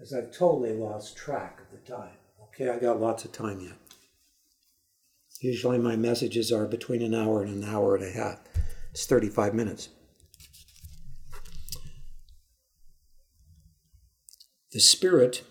[0.00, 2.16] as I've totally lost track of the time.
[2.44, 3.74] Okay, I got lots of time yet.
[5.40, 8.40] Usually my messages are between an hour and an hour and a half.
[8.90, 9.88] It's 35 minutes.
[14.72, 15.44] The Spirit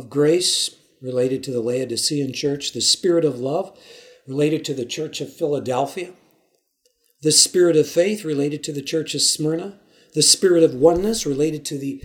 [0.00, 3.78] of grace related to the Laodicean church, the Spirit of love
[4.26, 6.14] related to the church of Philadelphia,
[7.20, 9.78] the Spirit of faith related to the church of Smyrna,
[10.14, 12.02] the Spirit of oneness related to the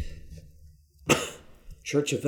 [1.86, 2.26] church of,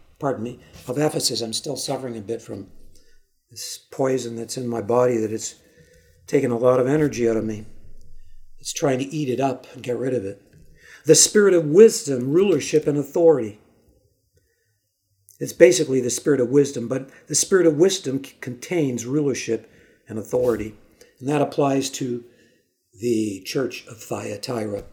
[0.18, 0.58] pardon me,
[0.88, 1.42] of Ephesus.
[1.42, 2.68] I'm still suffering a bit from
[3.50, 5.56] this poison that's in my body that it's
[6.26, 7.66] taken a lot of energy out of me.
[8.58, 10.42] It's trying to eat it up and get rid of it.
[11.04, 13.58] The spirit of wisdom, rulership, and authority.
[15.40, 19.72] It's basically the spirit of wisdom, but the spirit of wisdom c- contains rulership
[20.06, 20.74] and authority.
[21.18, 22.24] And that applies to
[23.00, 24.84] the church of Thyatira.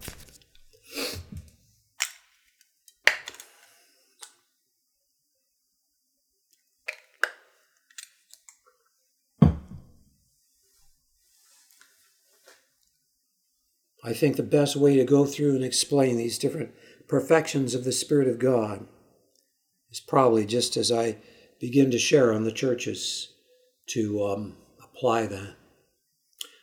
[14.01, 16.71] I think the best way to go through and explain these different
[17.09, 18.87] perfections of the Spirit of God
[19.97, 21.17] is probably just as I
[21.59, 23.33] begin to share on the churches
[23.87, 25.55] to um, apply that.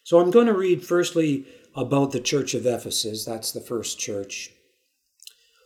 [0.05, 3.25] So I'm going to read firstly about the church of Ephesus.
[3.25, 4.51] That's the first church.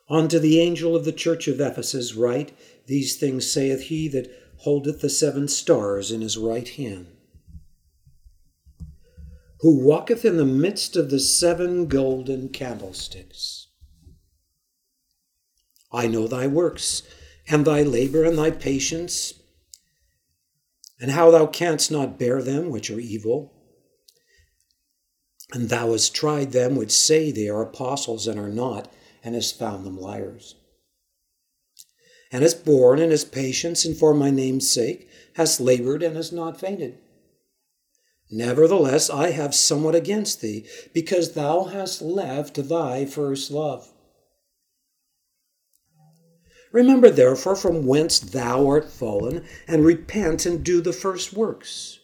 [0.09, 2.57] Unto the angel of the church of Ephesus write,
[2.87, 7.09] These things saith he that holdeth the seven stars in his right hand
[9.61, 13.67] who walketh in the midst of the seven golden candlesticks.
[15.93, 17.03] I know thy works,
[17.51, 19.35] and thy labor, and thy patience,
[21.01, 23.53] and how thou canst not bear them which are evil.
[25.53, 28.93] And thou hast tried them which say they are apostles and are not,
[29.25, 30.57] and hast found them liars.
[32.31, 36.33] And hast borne and hast patience, and for my name's sake hast labored and hast
[36.33, 36.99] not fainted.
[38.31, 43.91] Nevertheless, I have somewhat against thee, because thou hast left thy first love.
[46.73, 52.01] Remember therefore from whence thou art fallen, and repent and do the first works.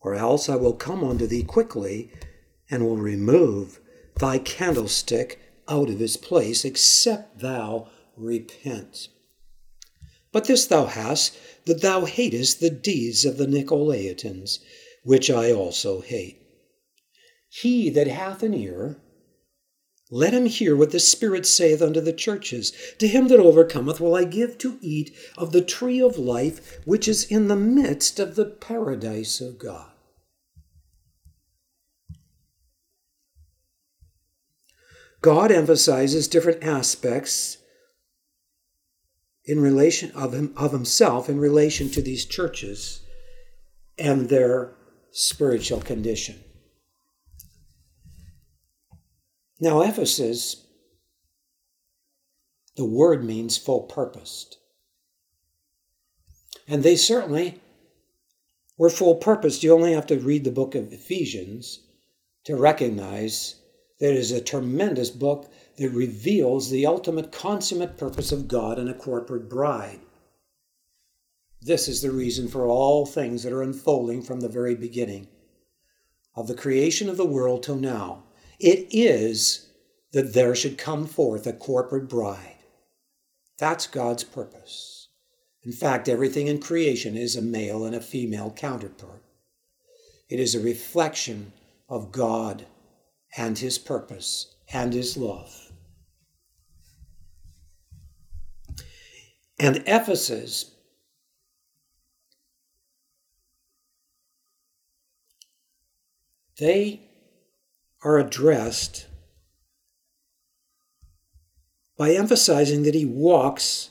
[0.00, 2.12] Or else I will come unto thee quickly,
[2.70, 3.80] and will remove
[4.16, 9.08] thy candlestick out of his place, except thou repent.
[10.32, 14.58] But this thou hast, that thou hatest the deeds of the Nicolaitans
[15.02, 16.42] which I also hate.
[17.48, 19.00] He that hath an ear,
[20.10, 22.72] let him hear what the Spirit saith unto the churches.
[22.98, 27.06] To him that overcometh will I give to eat of the tree of life, which
[27.06, 29.90] is in the midst of the paradise of God.
[35.20, 37.58] God emphasizes different aspects
[39.44, 43.00] in relation of, him, of himself in relation to these churches
[43.98, 44.74] and their
[45.10, 46.36] spiritual condition.
[49.60, 50.64] Now, Ephesus,
[52.76, 54.56] the word means full purposed.
[56.68, 57.60] And they certainly
[58.76, 59.64] were full purposed.
[59.64, 61.80] You only have to read the book of Ephesians
[62.44, 63.56] to recognize
[63.98, 68.88] that it is a tremendous book that reveals the ultimate consummate purpose of God in
[68.88, 70.00] a corporate bride.
[71.60, 75.26] This is the reason for all things that are unfolding from the very beginning
[76.36, 78.22] of the creation of the world till now.
[78.58, 79.68] It is
[80.12, 82.56] that there should come forth a corporate bride.
[83.58, 85.08] That's God's purpose.
[85.62, 89.22] In fact, everything in creation is a male and a female counterpart.
[90.28, 91.52] It is a reflection
[91.88, 92.66] of God
[93.36, 95.72] and His purpose and His love.
[99.60, 100.72] And Ephesus
[106.58, 107.07] they
[108.04, 109.06] are addressed
[111.96, 113.90] by emphasizing that he walks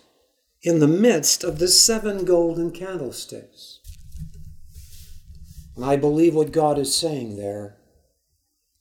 [0.61, 3.79] in the midst of the seven golden candlesticks.
[5.75, 7.77] And I believe what God is saying there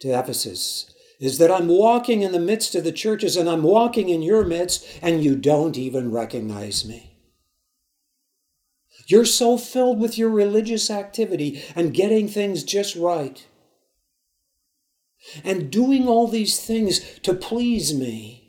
[0.00, 4.08] to Ephesus is that I'm walking in the midst of the churches and I'm walking
[4.08, 7.18] in your midst and you don't even recognize me.
[9.06, 13.46] You're so filled with your religious activity and getting things just right
[15.44, 18.42] and doing all these things to please me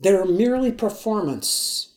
[0.00, 1.94] They're merely performance,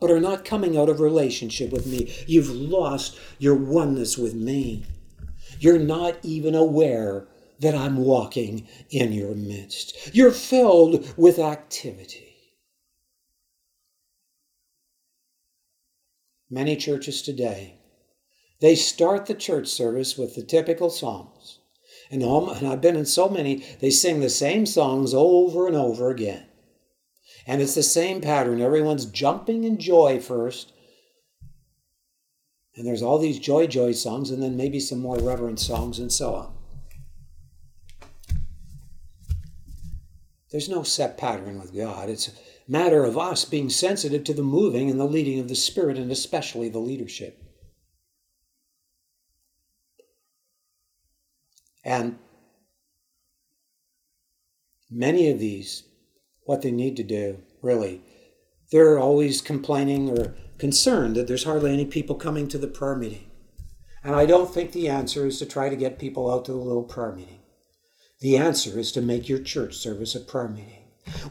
[0.00, 2.14] but are not coming out of relationship with me.
[2.26, 4.86] You've lost your oneness with me.
[5.60, 7.28] You're not even aware
[7.60, 10.14] that I'm walking in your midst.
[10.14, 12.28] You're filled with activity.
[16.50, 17.78] Many churches today,
[18.60, 21.31] they start the church service with the typical songs.
[22.12, 25.74] And, all, and I've been in so many, they sing the same songs over and
[25.74, 26.44] over again.
[27.46, 28.60] And it's the same pattern.
[28.60, 30.74] Everyone's jumping in joy first.
[32.76, 36.12] And there's all these joy, joy songs, and then maybe some more reverent songs, and
[36.12, 36.52] so on.
[40.50, 42.10] There's no set pattern with God.
[42.10, 42.32] It's a
[42.68, 46.12] matter of us being sensitive to the moving and the leading of the Spirit, and
[46.12, 47.41] especially the leadership.
[51.84, 52.18] And
[54.90, 55.84] many of these
[56.44, 58.02] what they need to do, really.
[58.70, 63.30] They're always complaining or concerned that there's hardly any people coming to the prayer meeting.
[64.02, 66.58] And I don't think the answer is to try to get people out to the
[66.58, 67.40] little prayer meeting.
[68.20, 70.82] The answer is to make your church service a prayer meeting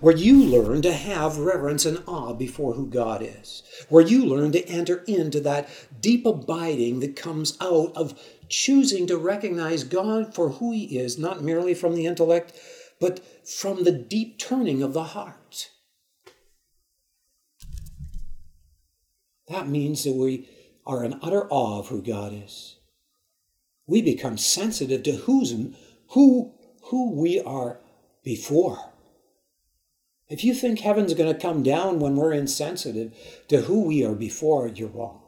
[0.01, 4.51] where you learn to have reverence and awe before who God is, where you learn
[4.51, 5.69] to enter into that
[6.01, 8.19] deep abiding that comes out of
[8.51, 12.53] choosing to recognize God for who He is, not merely from the intellect,
[12.99, 15.69] but from the deep turning of the heart.
[19.47, 20.47] That means that we
[20.85, 22.77] are in utter awe of who God is.
[23.87, 25.53] We become sensitive to who's
[26.09, 27.79] who who we are
[28.23, 28.91] before.
[30.29, 33.13] If you think heaven's going to come down when we're insensitive
[33.49, 35.20] to who we are before, you're wrong.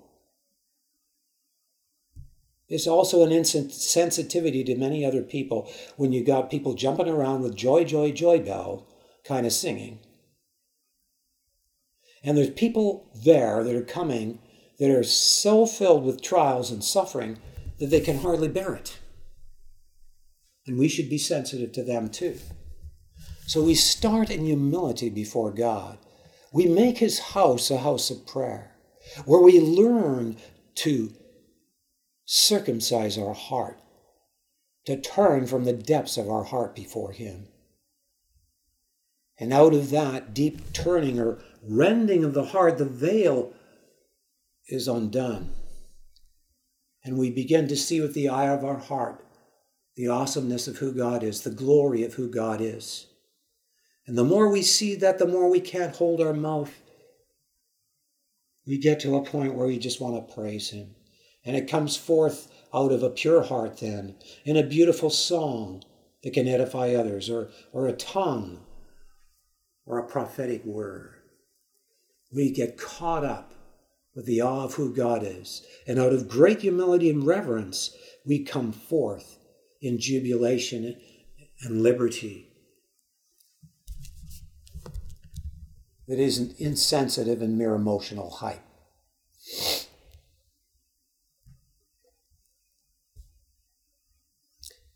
[2.70, 7.56] There's also an insensitivity to many other people when you got people jumping around with
[7.56, 8.88] joy, joy, joy bell
[9.26, 10.00] kind of singing.
[12.24, 14.40] And there's people there that are coming
[14.80, 17.38] that are so filled with trials and suffering
[17.80, 18.98] that they can hardly bear it.
[20.66, 22.40] And we should be sensitive to them too.
[23.46, 25.98] So we start in humility before God.
[26.54, 28.72] We make his house a house of prayer
[29.26, 30.38] where we learn
[30.76, 31.14] to
[32.26, 33.80] circumcise our heart,
[34.86, 37.48] to turn from the depths of our heart before Him.
[39.40, 43.54] And out of that deep turning or rending of the heart, the veil
[44.68, 45.54] is undone.
[47.04, 49.26] And we begin to see with the eye of our heart
[49.96, 53.08] the awesomeness of who God is, the glory of who God is.
[54.08, 56.74] And the more we see that, the more we can't hold our mouth.
[58.66, 60.96] We get to a point where we just want to praise Him.
[61.46, 64.16] And it comes forth out of a pure heart, then,
[64.46, 65.84] in a beautiful song
[66.24, 68.62] that can edify others, or, or a tongue,
[69.86, 71.16] or a prophetic word.
[72.34, 73.54] We get caught up
[74.16, 75.66] with the awe of who God is.
[75.88, 79.38] And out of great humility and reverence, we come forth
[79.82, 80.96] in jubilation
[81.62, 82.50] and liberty
[86.08, 88.62] that isn't insensitive and mere emotional hype.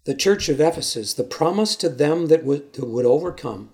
[0.08, 3.70] The church of Ephesus, the promise to them that would, that would overcome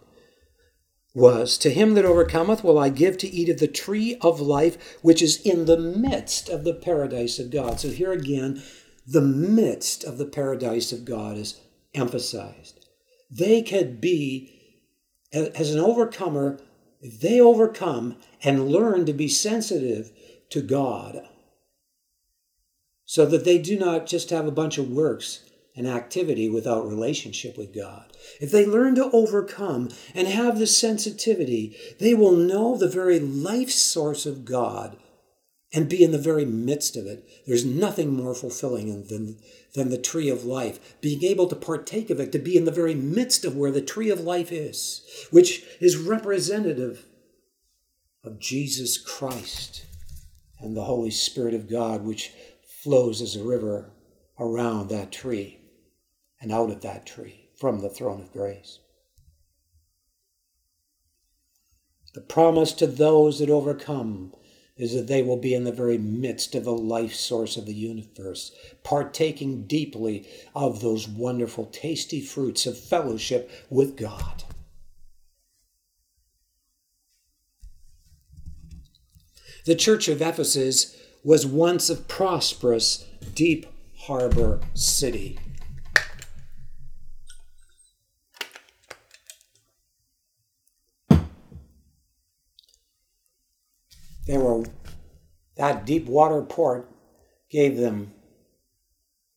[1.14, 4.98] was, To him that overcometh will I give to eat of the tree of life,
[5.04, 7.80] which is in the midst of the paradise of God.
[7.80, 8.64] So here again,
[9.06, 11.62] the midst of the paradise of God is
[11.94, 12.84] emphasized.
[13.30, 14.52] They could be,
[15.32, 16.60] as an overcomer,
[17.00, 20.12] if they overcome and learn to be sensitive
[20.50, 21.30] to God,
[23.06, 25.43] so that they do not just have a bunch of works
[25.76, 28.16] and activity without relationship with God.
[28.40, 33.72] If they learn to overcome and have the sensitivity, they will know the very life
[33.72, 34.98] source of God
[35.74, 37.28] and be in the very midst of it.
[37.48, 39.40] There's nothing more fulfilling than,
[39.74, 42.72] than the tree of life, being able to partake of it, to be in the
[42.72, 45.02] very midst of where the tree of life is,
[45.32, 47.06] which is representative
[48.24, 49.86] of Jesus Christ
[50.60, 52.32] and the Holy Spirit of God, which
[52.84, 53.92] flows as a river
[54.40, 55.58] around that tree
[56.44, 58.80] and out of that tree from the throne of grace.
[62.14, 64.34] The promise to those that overcome
[64.76, 67.74] is that they will be in the very midst of the life source of the
[67.74, 68.52] universe,
[68.84, 74.44] partaking deeply of those wonderful, tasty fruits of fellowship with God.
[79.66, 83.66] The church of Ephesus was once a prosperous, deep
[83.96, 85.40] harbor city.
[94.26, 94.64] They were
[95.56, 96.90] that deep water port
[97.50, 98.14] gave them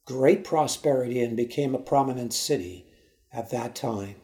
[0.06, 2.86] great prosperity and became a prominent city
[3.32, 4.16] at that time.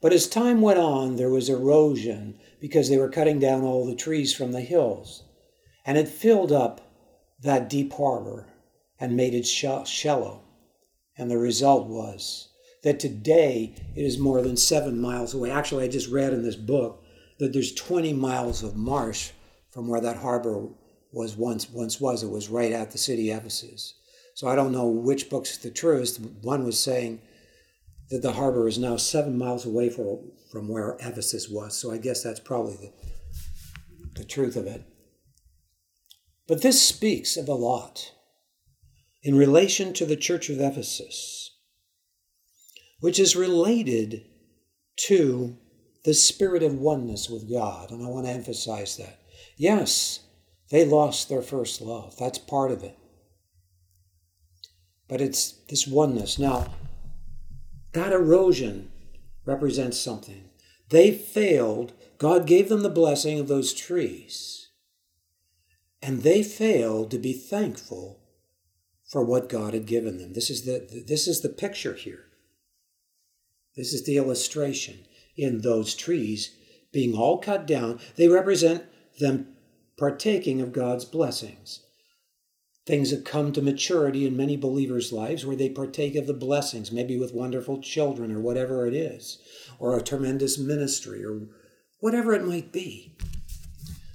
[0.00, 3.94] But as time went on, there was erosion because they were cutting down all the
[3.94, 5.22] trees from the hills,
[5.86, 6.80] and it filled up
[7.42, 8.48] that deep harbor
[8.98, 10.42] and made it shallow.
[11.16, 12.48] And the result was
[12.82, 15.50] that today it is more than seven miles away.
[15.50, 17.04] Actually, I just read in this book
[17.38, 19.30] that there's 20 miles of marsh
[19.72, 20.68] from where that harbor
[21.12, 22.22] was once once was.
[22.22, 23.94] It was right at the city of Ephesus.
[24.34, 26.20] So I don't know which book's the truest.
[26.42, 27.20] One was saying
[28.10, 31.76] that the harbor is now seven miles away from, from where Ephesus was.
[31.76, 32.92] So I guess that's probably the,
[34.16, 34.84] the truth of it.
[36.48, 38.12] But this speaks of a lot
[39.22, 41.50] in relation to the church of Ephesus,
[43.00, 44.24] which is related
[44.96, 45.56] to
[46.04, 47.90] the spirit of oneness with God.
[47.90, 49.21] And I want to emphasize that.
[49.62, 50.18] Yes,
[50.70, 52.16] they lost their first love.
[52.18, 52.98] That's part of it.
[55.06, 56.36] But it's this oneness.
[56.36, 56.74] Now,
[57.92, 58.90] that erosion
[59.46, 60.50] represents something.
[60.88, 61.92] They failed.
[62.18, 64.70] God gave them the blessing of those trees.
[66.02, 68.18] And they failed to be thankful
[69.08, 70.32] for what God had given them.
[70.32, 72.24] This is the, this is the picture here.
[73.76, 75.06] This is the illustration
[75.36, 76.52] in those trees
[76.92, 78.00] being all cut down.
[78.16, 78.86] They represent
[79.20, 79.51] them
[80.02, 81.78] partaking of God's blessings.
[82.86, 86.90] Things have come to maturity in many believers' lives where they partake of the blessings,
[86.90, 89.38] maybe with wonderful children or whatever it is,
[89.78, 91.42] or a tremendous ministry or
[92.00, 93.14] whatever it might be.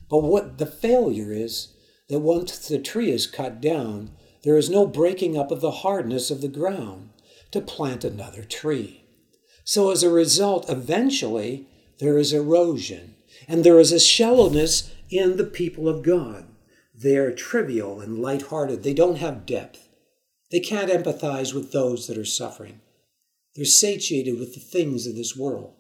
[0.10, 1.74] But what the failure is
[2.10, 4.12] that once the tree is cut down,
[4.44, 7.12] there is no breaking up of the hardness of the ground
[7.52, 9.06] to plant another tree.
[9.64, 11.66] So as a result, eventually,
[12.00, 13.16] there is erosion
[13.48, 16.48] and there is a shallowness in the people of God.
[16.94, 18.84] They are trivial and light-hearted.
[18.84, 19.88] They don't have depth.
[20.52, 22.82] They can't empathize with those that are suffering.
[23.56, 25.74] They're satiated with the things of this world.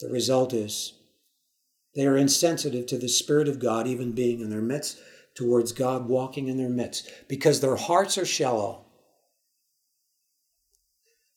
[0.00, 0.94] The result is
[1.94, 4.98] they are insensitive to the Spirit of God even being in their midst,
[5.34, 8.84] towards God walking in their midst, because their hearts are shallow.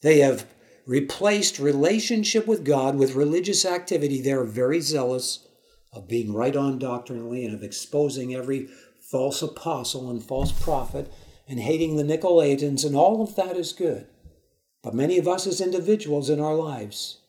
[0.02, 0.46] They have
[0.86, 4.22] replaced relationship with God with religious activity.
[4.22, 5.48] They're very zealous
[5.92, 8.68] of being right on doctrinally and of exposing every
[9.00, 11.12] false apostle and false prophet
[11.48, 14.08] and hating the Nicolaitans, and all of that is good.
[14.84, 17.22] But many of us as individuals in our lives,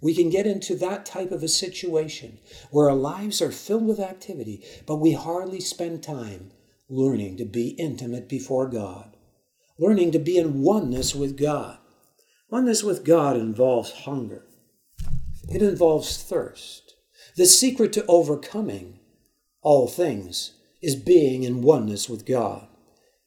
[0.00, 2.38] we can get into that type of a situation
[2.70, 6.52] where our lives are filled with activity, but we hardly spend time
[6.88, 9.16] learning to be intimate before God,
[9.78, 11.78] learning to be in oneness with God.
[12.48, 14.46] Oneness with God involves hunger,
[15.48, 16.94] it involves thirst.
[17.36, 19.00] The secret to overcoming
[19.62, 22.68] all things is being in oneness with God.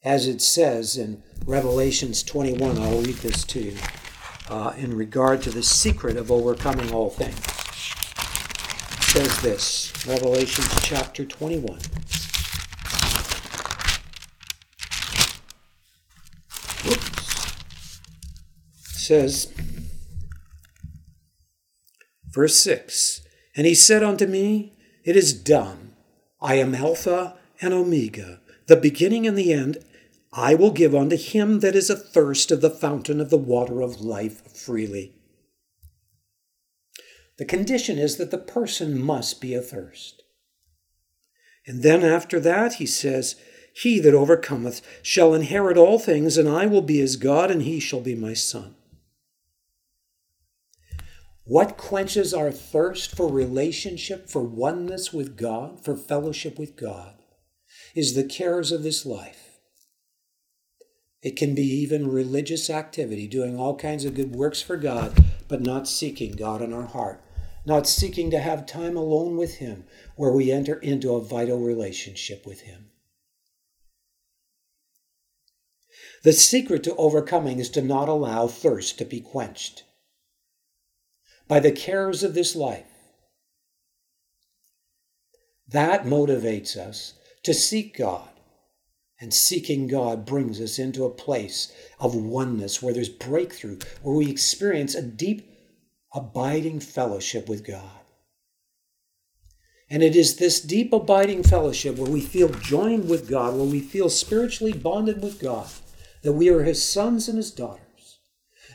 [0.04, 3.78] As it says in Revelations 21, I'll read this to you
[4.50, 7.38] uh, in regard to the secret of overcoming all things.
[8.98, 11.78] It says this Revelations chapter 21.
[19.10, 19.52] Says,
[22.32, 23.22] verse 6
[23.56, 25.94] And he said unto me, It is done.
[26.40, 29.84] I am Alpha and Omega, the beginning and the end.
[30.32, 34.00] I will give unto him that is athirst of the fountain of the water of
[34.00, 35.16] life freely.
[37.40, 40.22] The condition is that the person must be athirst.
[41.66, 43.38] And then after that, he says,
[43.74, 47.80] He that overcometh shall inherit all things, and I will be his God, and he
[47.80, 48.76] shall be my son.
[51.50, 57.16] What quenches our thirst for relationship, for oneness with God, for fellowship with God,
[57.96, 59.58] is the cares of this life.
[61.24, 65.60] It can be even religious activity, doing all kinds of good works for God, but
[65.60, 67.20] not seeking God in our heart,
[67.66, 69.86] not seeking to have time alone with Him,
[70.16, 72.92] where we enter into a vital relationship with Him.
[76.22, 79.86] The secret to overcoming is to not allow thirst to be quenched
[81.50, 82.86] by the cares of this life.
[85.68, 88.30] That motivates us to seek God.
[89.22, 94.30] And seeking God brings us into a place of oneness where there's breakthrough, where we
[94.30, 95.52] experience a deep,
[96.14, 98.00] abiding fellowship with God.
[99.90, 103.82] And it is this deep, abiding fellowship where we feel joined with God, where we
[103.82, 105.68] feel spiritually bonded with God,
[106.22, 107.89] that we are His sons and His daughters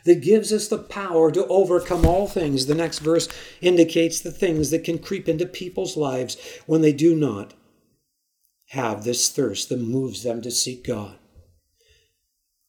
[0.05, 2.65] that gives us the power to overcome all things.
[2.65, 3.27] The next verse
[3.59, 7.53] indicates the things that can creep into people's lives when they do not
[8.69, 11.17] have this thirst that moves them to seek God.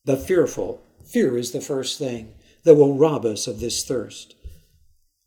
[0.05, 2.35] The fearful, fear is the first thing
[2.65, 4.35] that will rob us of this thirst.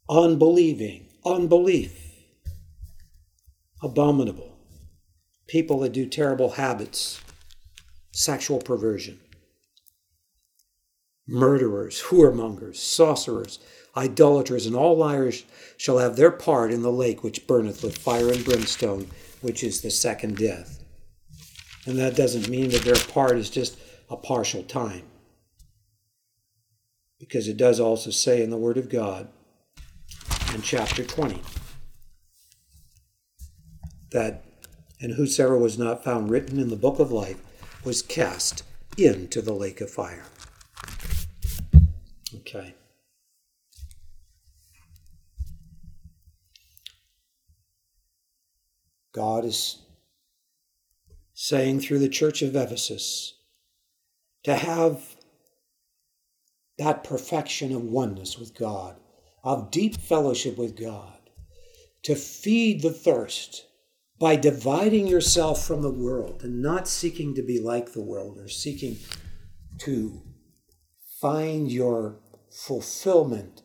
[0.10, 1.96] Unbelieving, unbelief,
[3.84, 4.58] abominable,
[5.48, 7.22] people that do terrible habits,
[8.12, 9.20] sexual perversion
[11.30, 13.60] murderers, whoremongers, sorcerers,
[13.96, 15.46] idolaters, and all liars
[15.78, 19.08] shall have their part in the lake which burneth with fire and brimstone,
[19.42, 20.84] which is the second death.
[21.86, 23.78] And that doesn't mean that their part is just
[24.10, 25.04] a partial time.
[27.20, 29.28] Because it does also say in the Word of God
[30.54, 31.42] in chapter 20
[34.12, 34.44] that,
[35.02, 37.42] and whosoever was not found written in the book of life
[37.84, 38.64] was cast
[38.98, 40.26] into the lake of fire.
[42.50, 42.74] Okay.
[49.14, 49.78] God is
[51.34, 53.36] saying through the church of Ephesus
[54.44, 55.16] to have
[56.78, 58.96] that perfection of oneness with God,
[59.44, 61.20] of deep fellowship with God,
[62.04, 63.66] to feed the thirst
[64.20, 68.48] by dividing yourself from the world and not seeking to be like the world or
[68.48, 68.98] seeking
[69.80, 70.22] to
[71.20, 72.20] find your
[72.52, 73.62] fulfillment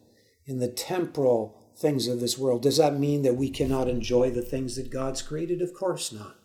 [0.47, 2.63] in the temporal things of this world.
[2.63, 5.63] Does that mean that we cannot enjoy the things that God's created?
[5.63, 6.37] Of course not.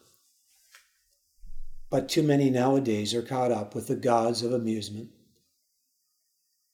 [1.90, 5.10] But too many nowadays are caught up with the gods of amusement.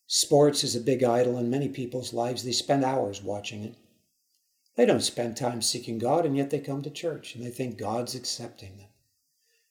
[0.07, 2.43] Sports is a big idol in many people's lives.
[2.43, 3.75] They spend hours watching it.
[4.75, 7.77] They don't spend time seeking God, and yet they come to church and they think
[7.77, 8.89] God's accepting them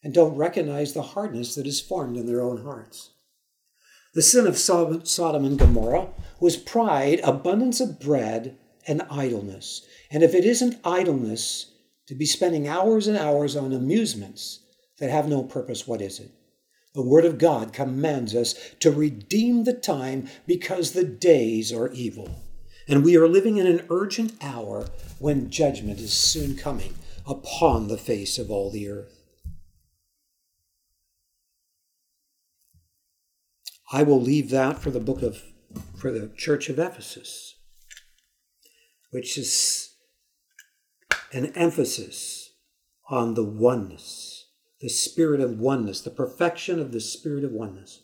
[0.05, 3.14] and don't recognize the hardness that is formed in their own hearts.
[4.15, 6.07] The sin of Sodom and Gomorrah
[6.39, 8.57] was pride, abundance of bread,
[8.87, 9.85] and idleness.
[10.09, 11.73] And if it isn't idleness
[12.07, 14.61] to be spending hours and hours on amusements
[14.99, 16.31] that have no purpose, what is it?
[16.95, 22.41] The Word of God commands us to redeem the time because the days are evil.
[22.87, 24.87] And we are living in an urgent hour
[25.19, 26.95] when judgment is soon coming
[27.27, 29.24] upon the face of all the earth.
[33.95, 35.41] I will leave that for the book of,
[35.97, 37.55] for the church of Ephesus,
[39.13, 39.95] which is
[41.33, 42.55] an emphasis
[43.09, 44.49] on the oneness,
[44.81, 48.03] the spirit of oneness, the perfection of the spirit of oneness.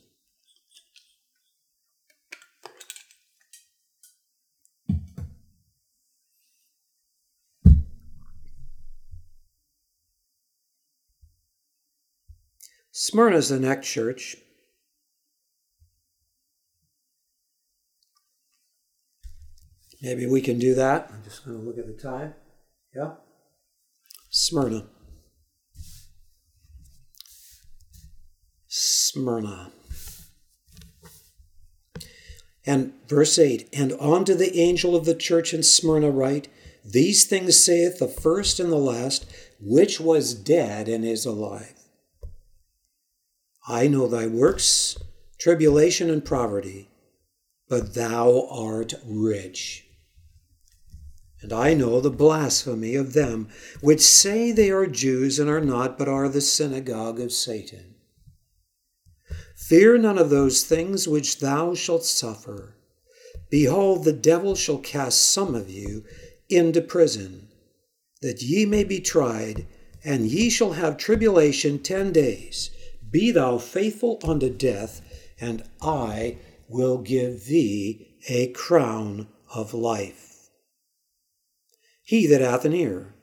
[12.93, 14.37] Smyrna is the next church.
[20.03, 21.11] Maybe we can do that.
[21.13, 22.35] I'm just going to look at the time.
[22.95, 23.13] Yeah.
[24.31, 24.87] Smyrna.
[28.67, 29.73] Smyrna.
[32.65, 36.49] And verse 8 And unto the angel of the church in Smyrna write,
[36.85, 39.27] These things saith the first and the last,
[39.61, 41.75] which was dead and is alive.
[43.69, 44.97] I know thy works,
[45.39, 46.89] tribulation and poverty,
[47.69, 49.90] but thou art rich.
[51.43, 53.49] And I know the blasphemy of them
[53.81, 57.95] which say they are Jews and are not, but are the synagogue of Satan.
[59.57, 62.75] Fear none of those things which thou shalt suffer.
[63.51, 66.05] Behold, the devil shall cast some of you
[66.49, 67.49] into prison,
[68.21, 69.67] that ye may be tried,
[70.05, 72.71] and ye shall have tribulation ten days.
[73.11, 75.01] Be thou faithful unto death,
[75.41, 76.39] and I
[76.69, 80.30] will give thee a crown of life.
[82.11, 83.15] He that hath an ear,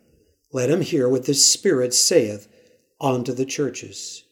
[0.53, 2.47] let him hear what the Spirit saith
[3.01, 4.23] unto the churches.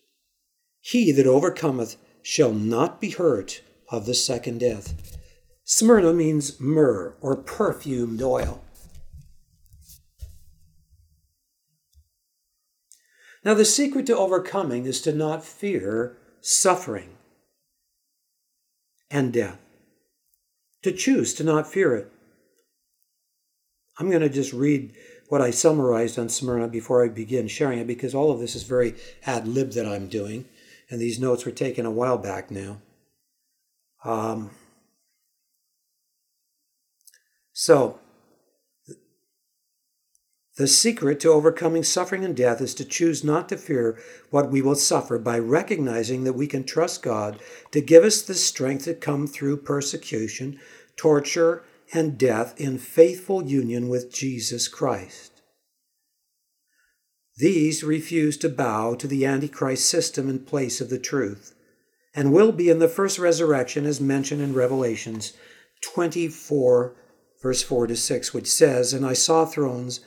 [0.79, 5.19] He that overcometh shall not be hurt of the second death.
[5.65, 8.63] Smyrna means myrrh or perfumed oil.
[13.43, 17.17] Now, the secret to overcoming is to not fear suffering
[19.11, 19.59] and death,
[20.83, 22.09] to choose to not fear it.
[23.97, 24.93] I'm going to just read
[25.29, 28.63] what I summarized on Smyrna before I begin sharing it because all of this is
[28.63, 30.45] very ad lib that I'm doing,
[30.89, 32.77] and these notes were taken a while back now.
[34.03, 34.51] Um,
[37.53, 37.99] so,
[40.57, 44.61] the secret to overcoming suffering and death is to choose not to fear what we
[44.61, 47.39] will suffer by recognizing that we can trust God
[47.71, 50.59] to give us the strength to come through persecution,
[50.95, 51.63] torture,
[51.93, 55.41] and death in faithful union with Jesus Christ.
[57.37, 61.53] These refuse to bow to the Antichrist system in place of the truth,
[62.13, 65.33] and will be in the first resurrection as mentioned in Revelations
[65.81, 66.95] 24,
[67.41, 69.99] verse 4 to 6, which says, And I saw thrones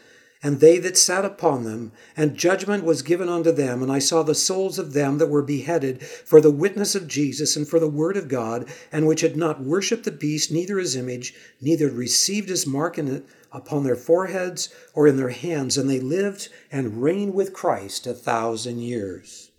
[0.43, 3.83] and they that sat upon them, and judgment was given unto them.
[3.83, 7.57] And I saw the souls of them that were beheaded for the witness of Jesus
[7.57, 10.95] and for the word of God, and which had not worshipped the beast, neither his
[10.95, 15.91] image, neither received his mark in it upon their foreheads or in their hands, and
[15.91, 19.51] they lived and reigned with Christ a thousand years.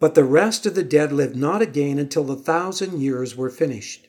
[0.00, 4.08] But the rest of the dead lived not again until the thousand years were finished.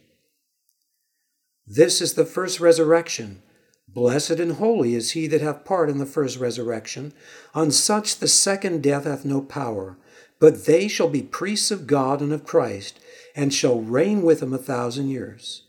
[1.67, 3.43] This is the first resurrection.
[3.87, 7.13] Blessed and holy is he that hath part in the first resurrection.
[7.53, 9.97] On such the second death hath no power,
[10.39, 12.99] but they shall be priests of God and of Christ,
[13.35, 15.63] and shall reign with him a thousand years.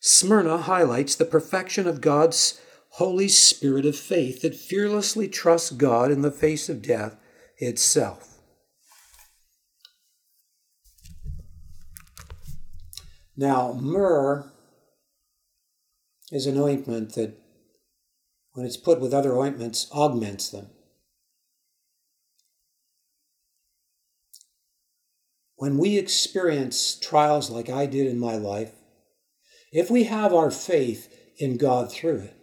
[0.00, 2.60] Smyrna highlights the perfection of God's
[2.92, 7.16] Holy Spirit of faith that fearlessly trusts God in the face of death
[7.58, 8.38] itself.
[13.36, 14.50] Now, myrrh
[16.32, 17.38] is an ointment that
[18.58, 20.66] when it's put with other ointments, augments them.
[25.54, 28.72] When we experience trials like I did in my life,
[29.70, 32.36] if we have our faith in God through it,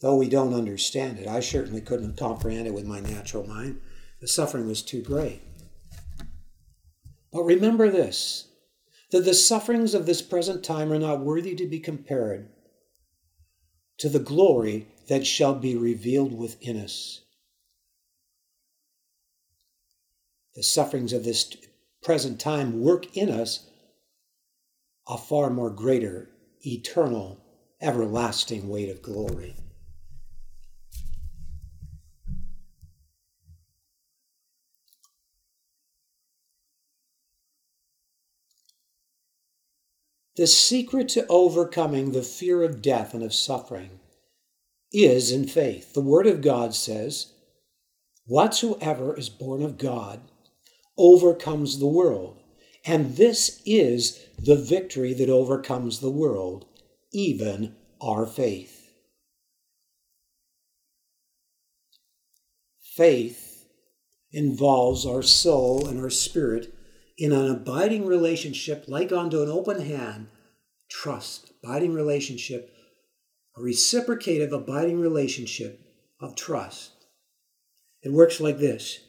[0.00, 3.80] though we don't understand it, I certainly couldn't comprehend it with my natural mind.
[4.20, 5.42] The suffering was too great.
[7.32, 8.46] But remember this
[9.10, 12.48] that the sufferings of this present time are not worthy to be compared
[13.98, 17.22] to the glory that shall be revealed within us.
[20.54, 21.54] The sufferings of this
[22.02, 23.66] present time work in us
[25.08, 26.28] a far more greater,
[26.66, 27.38] eternal,
[27.80, 29.54] everlasting weight of glory.
[40.36, 44.00] The secret to overcoming the fear of death and of suffering
[44.92, 45.94] is in faith.
[45.94, 47.32] The Word of God says,
[48.26, 50.20] Whatsoever is born of God
[50.98, 52.42] overcomes the world.
[52.84, 56.66] And this is the victory that overcomes the world,
[57.12, 58.92] even our faith.
[62.94, 63.66] Faith
[64.32, 66.75] involves our soul and our spirit
[67.18, 70.28] in an abiding relationship, like unto an open hand,
[70.90, 72.72] trust, abiding relationship,
[73.56, 75.80] a reciprocative abiding relationship
[76.20, 76.92] of trust.
[78.02, 79.00] It works like this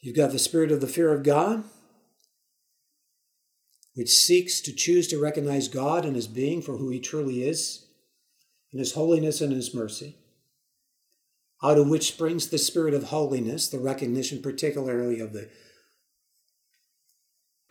[0.00, 1.64] you've got the spirit of the fear of God,
[3.94, 7.86] which seeks to choose to recognize God and his being for who he truly is,
[8.72, 10.16] in his holiness and his mercy.
[11.62, 15.48] Out of which springs the spirit of holiness, the recognition particularly of the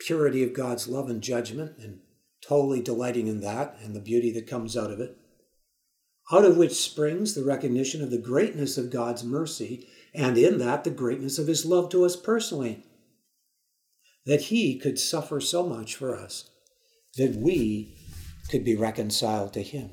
[0.05, 1.99] purity of God's love and judgment and
[2.45, 5.17] totally delighting in that and the beauty that comes out of it.
[6.31, 10.83] Out of which springs the recognition of the greatness of God's mercy and in that
[10.83, 12.83] the greatness of his love to us personally.
[14.25, 16.49] That he could suffer so much for us
[17.17, 17.97] that we
[18.49, 19.91] could be reconciled to him.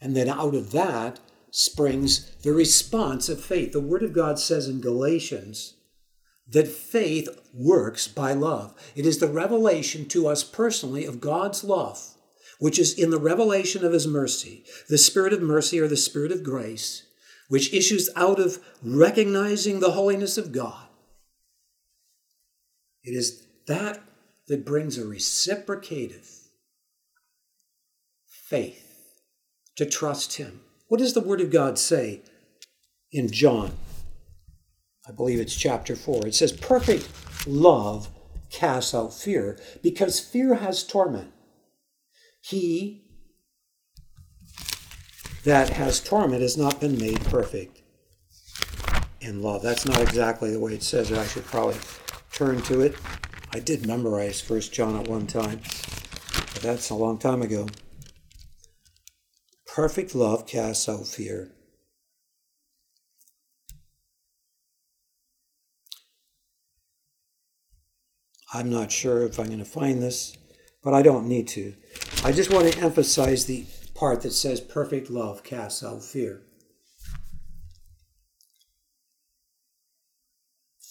[0.00, 1.18] And then out of that
[1.50, 3.72] springs the response of faith.
[3.72, 5.73] The Word of God says in Galatians
[6.48, 8.74] that faith works by love.
[8.94, 12.14] It is the revelation to us personally of God's love,
[12.58, 16.32] which is in the revelation of His mercy, the Spirit of mercy or the Spirit
[16.32, 17.06] of grace,
[17.48, 20.86] which issues out of recognizing the holiness of God.
[23.02, 24.02] It is that
[24.48, 26.28] that brings a reciprocative
[28.26, 29.20] faith
[29.76, 30.60] to trust Him.
[30.88, 32.20] What does the Word of God say
[33.10, 33.72] in John?
[35.06, 36.26] I believe it's chapter 4.
[36.26, 37.08] It says, Perfect
[37.46, 38.08] love
[38.50, 41.32] casts out fear, because fear has torment.
[42.40, 43.04] He
[45.44, 47.82] that has torment has not been made perfect
[49.20, 49.62] in love.
[49.62, 51.18] That's not exactly the way it says it.
[51.18, 51.76] I should probably
[52.32, 52.96] turn to it.
[53.52, 55.60] I did memorize First John at one time,
[56.52, 57.66] but that's a long time ago.
[59.66, 61.50] Perfect love casts out fear.
[68.54, 70.38] I'm not sure if I'm going to find this,
[70.84, 71.74] but I don't need to.
[72.22, 76.42] I just want to emphasize the part that says perfect love casts out fear.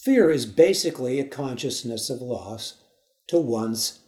[0.03, 2.84] Fear is basically a consciousness of loss
[3.30, 4.01] to one's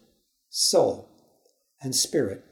[0.49, 1.10] soul
[1.82, 2.43] and spirit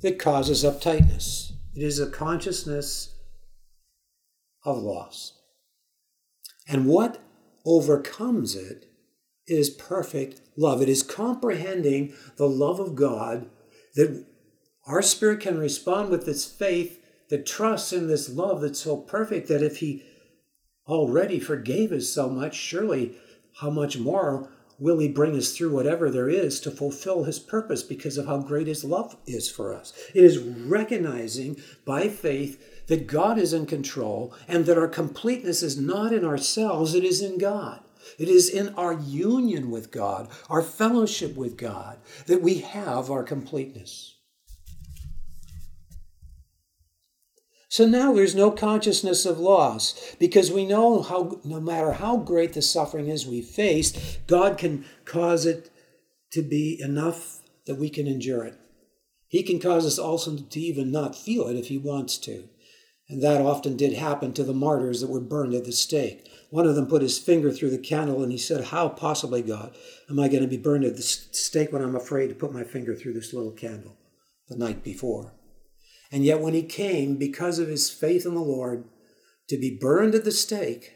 [0.00, 1.52] that causes uptightness.
[1.74, 3.14] It is a consciousness
[4.64, 5.34] of loss.
[6.66, 7.20] And what
[7.66, 8.88] overcomes it
[9.46, 10.80] is perfect love.
[10.80, 13.50] It is comprehending the love of God
[13.94, 14.24] that
[14.86, 19.48] our spirit can respond with this faith that trusts in this love that's so perfect
[19.48, 20.04] that if He
[20.86, 23.16] already forgave us so much, surely
[23.60, 24.48] how much more
[24.78, 28.38] will He bring us through whatever there is to fulfill His purpose because of how
[28.38, 29.92] great His love is for us?
[30.14, 35.78] It is recognizing by faith that God is in control and that our completeness is
[35.78, 37.80] not in ourselves, it is in God.
[38.18, 43.24] It is in our union with God, our fellowship with God, that we have our
[43.24, 44.14] completeness.
[47.68, 52.54] So now there's no consciousness of loss because we know how, no matter how great
[52.54, 55.70] the suffering is we face, God can cause it
[56.32, 58.54] to be enough that we can endure it.
[59.28, 62.48] He can cause us also to even not feel it if He wants to.
[63.08, 66.28] And that often did happen to the martyrs that were burned at the stake.
[66.50, 69.76] One of them put his finger through the candle and he said, How possibly, God,
[70.10, 72.64] am I going to be burned at the stake when I'm afraid to put my
[72.64, 73.96] finger through this little candle
[74.48, 75.32] the night before?
[76.10, 78.84] And yet, when he came, because of his faith in the Lord,
[79.48, 80.94] to be burned at the stake,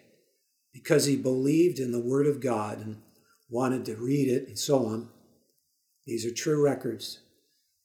[0.73, 3.03] because he believed in the Word of God and
[3.49, 5.09] wanted to read it and so on,
[6.07, 7.21] these are true records.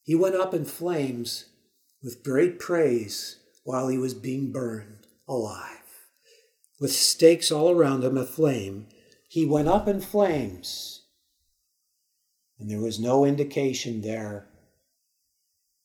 [0.04, 1.46] He went up in flames
[2.04, 5.70] with great praise while he was being burned alive.
[6.80, 8.88] With stakes all around him aflame,
[9.28, 11.02] he went up in flames.
[12.60, 14.48] And there was no indication there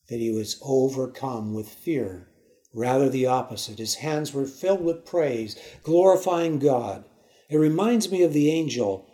[0.09, 2.29] that he was overcome with fear.
[2.75, 3.79] Rather, the opposite.
[3.79, 7.05] His hands were filled with praise, glorifying God.
[7.49, 9.07] It reminds me of the angel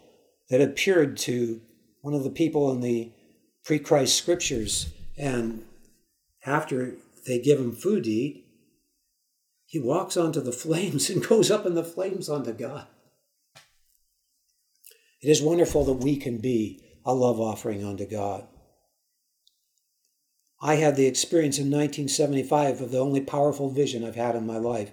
[0.51, 1.61] that appeared to
[2.03, 3.13] one of the people in the
[3.65, 4.93] pre Christ scriptures.
[5.17, 5.65] And
[6.45, 6.97] after
[7.27, 8.46] they give him food to eat,
[9.67, 12.87] he walks onto the flames and goes up in the flames onto God.
[15.21, 18.47] It is wonderful that we can be a love offering unto God.
[20.61, 24.57] I had the experience in 1975 of the only powerful vision I've had in my
[24.57, 24.91] life,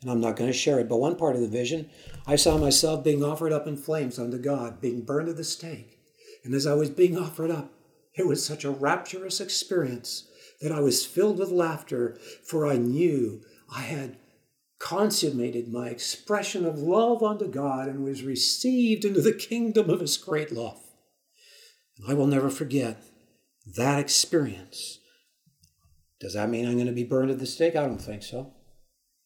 [0.00, 1.90] and I'm not going to share it, but one part of the vision,
[2.26, 5.98] I saw myself being offered up in flames unto God, being burned at the stake.
[6.44, 7.72] And as I was being offered up,
[8.14, 10.28] it was such a rapturous experience
[10.60, 13.42] that I was filled with laughter, for I knew
[13.74, 14.16] I had
[14.78, 20.16] consummated my expression of love unto God and was received into the kingdom of His
[20.16, 20.80] great love.
[22.08, 23.02] I will never forget
[23.76, 24.98] that experience
[26.22, 27.74] does that mean I'm going to be burned at the stake?
[27.74, 28.52] I don't think so.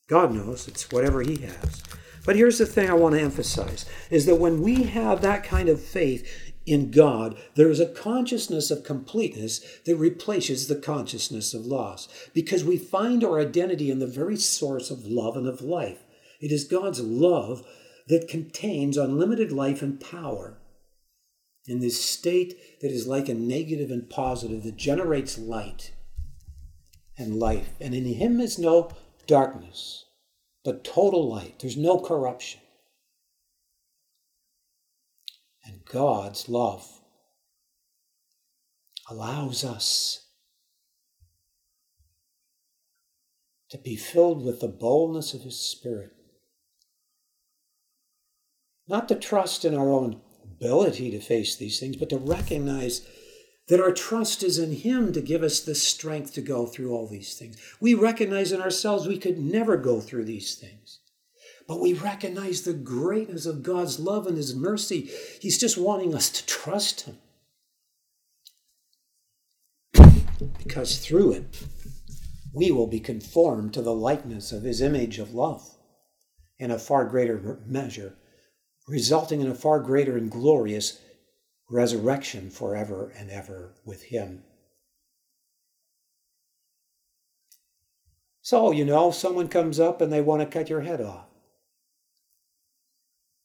[0.09, 1.83] God knows, it's whatever He has.
[2.25, 5.69] But here's the thing I want to emphasize is that when we have that kind
[5.69, 11.65] of faith in God, there is a consciousness of completeness that replaces the consciousness of
[11.65, 16.05] loss because we find our identity in the very source of love and of life.
[16.41, 17.65] It is God's love
[18.09, 20.59] that contains unlimited life and power
[21.67, 25.93] in this state that is like a negative and positive that generates light
[27.17, 27.71] and life.
[27.81, 28.91] And in him is no
[29.27, 30.05] darkness,
[30.65, 31.61] but total light.
[31.61, 32.61] There's no corruption.
[35.67, 36.87] And God's love
[39.11, 40.27] allows us
[43.71, 46.13] to be filled with the boldness of His Spirit.
[48.89, 53.07] Not to trust in our own ability to face these things, but to recognize
[53.69, 57.09] that our trust is in Him to give us the strength to go through all
[57.09, 57.57] these things.
[57.81, 61.01] We recognize in ourselves we could never go through these things.
[61.69, 65.11] But we recognize the greatness of God's love and His mercy.
[65.41, 67.19] He's just wanting us to trust Him.
[70.59, 71.45] Because through it,
[72.55, 75.63] we will be conformed to the likeness of His image of love
[76.59, 78.15] in a far greater measure,
[78.89, 81.01] resulting in a far greater and glorious
[81.71, 84.45] resurrection forever and ever with Him.
[88.41, 91.27] So, you know, someone comes up and they want to cut your head off.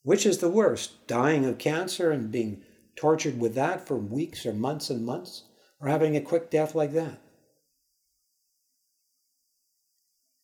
[0.03, 2.63] Which is the worst, dying of cancer and being
[2.95, 5.43] tortured with that for weeks or months and months,
[5.79, 7.21] or having a quick death like that?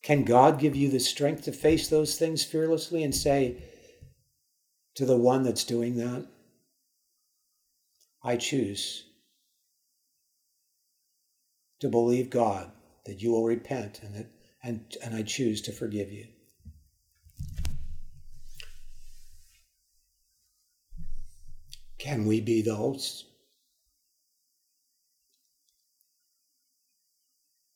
[0.02, 3.62] Can God give you the strength to face those things fearlessly and say
[4.94, 6.26] to the one that's doing that,
[8.22, 9.04] I choose
[11.80, 12.72] to believe God
[13.06, 14.26] that you will repent and that
[14.62, 16.26] and, and I choose to forgive you.
[21.98, 23.24] Can we be those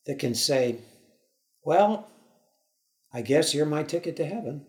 [0.07, 0.79] that can say,
[1.65, 2.09] Well,
[3.13, 4.67] I guess you're my ticket to heaven,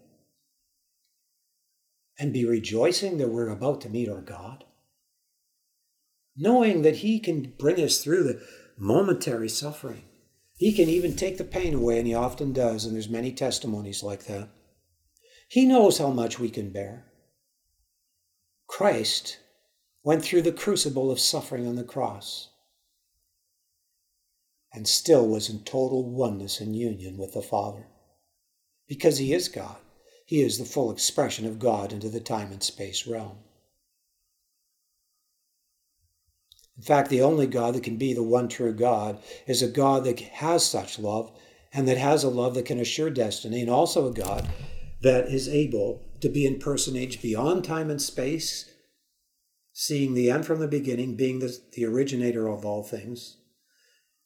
[2.19, 4.65] and be rejoicing that we're about to meet our God?
[6.35, 8.41] Knowing that He can bring us through the
[8.77, 10.03] momentary suffering.
[10.55, 14.01] He can even take the pain away, and He often does, and there's many testimonies
[14.01, 14.49] like that.
[15.47, 17.05] He knows how much we can bear.
[18.67, 19.37] Christ
[20.03, 22.49] went through the crucible of suffering on the cross
[24.73, 27.85] and still was in total oneness and union with the Father.
[28.87, 29.77] Because he is God,
[30.25, 33.37] he is the full expression of God into the time and space realm.
[36.75, 40.05] In fact, the only God that can be the one true God is a God
[40.05, 41.31] that has such love
[41.71, 44.47] and that has a love that can assure destiny, and also a God
[45.01, 48.72] that is able to be in personage beyond time and space
[49.73, 53.37] seeing the end from the beginning, being the, the originator of all things,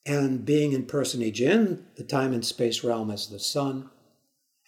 [0.05, 3.89] and being in personage in the time and space realm as the Son,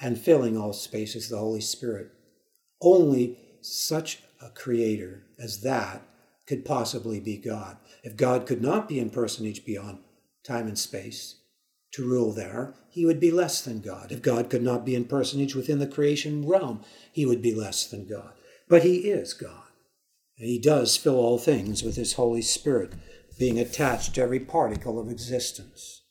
[0.01, 2.09] and filling all space as the Holy Spirit.
[2.82, 6.01] Only such a creator as that
[6.47, 7.77] could possibly be God.
[8.03, 9.99] If God could not be in personage beyond
[10.43, 11.36] time and space
[11.91, 14.11] to rule there, he would be less than God.
[14.11, 17.86] If God could not be in personage within the creation realm, he would be less
[17.86, 18.34] than God.
[18.69, 19.68] But he is God.
[20.40, 22.94] He does fill all things with his Holy Spirit,
[23.38, 26.04] being attached to every particle of existence.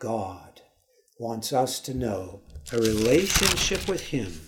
[0.00, 0.60] God
[1.18, 2.42] wants us to know
[2.72, 4.40] a relationship with him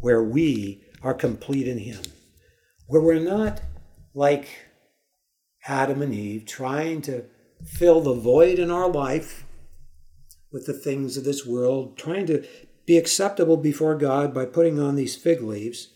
[0.00, 2.02] where we are complete in him,
[2.86, 3.60] where we're not
[4.14, 4.48] like
[5.66, 7.24] Adam and Eve trying to
[7.64, 9.44] fill the void in our life
[10.50, 12.44] with the things of this world, trying to
[12.90, 15.90] be acceptable before God by putting on these fig leaves?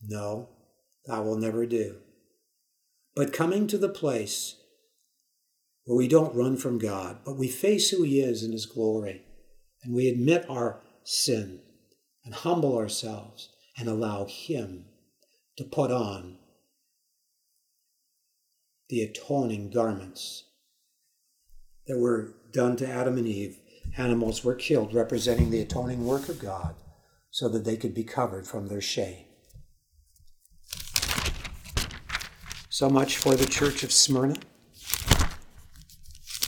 [0.00, 0.50] No,
[1.06, 1.96] that will never do.
[3.16, 4.54] But coming to the place
[5.82, 9.22] where we don't run from God, but we face who He is in His glory,
[9.82, 11.58] and we admit our sin
[12.24, 14.84] and humble ourselves and allow Him
[15.56, 16.38] to put on
[18.90, 20.44] the atoning garments
[21.88, 23.58] that were done to Adam and Eve
[23.96, 26.74] animals were killed, representing the atoning work of God,
[27.30, 29.24] so that they could be covered from their shame.
[32.68, 34.36] So much for the church of Smyrna.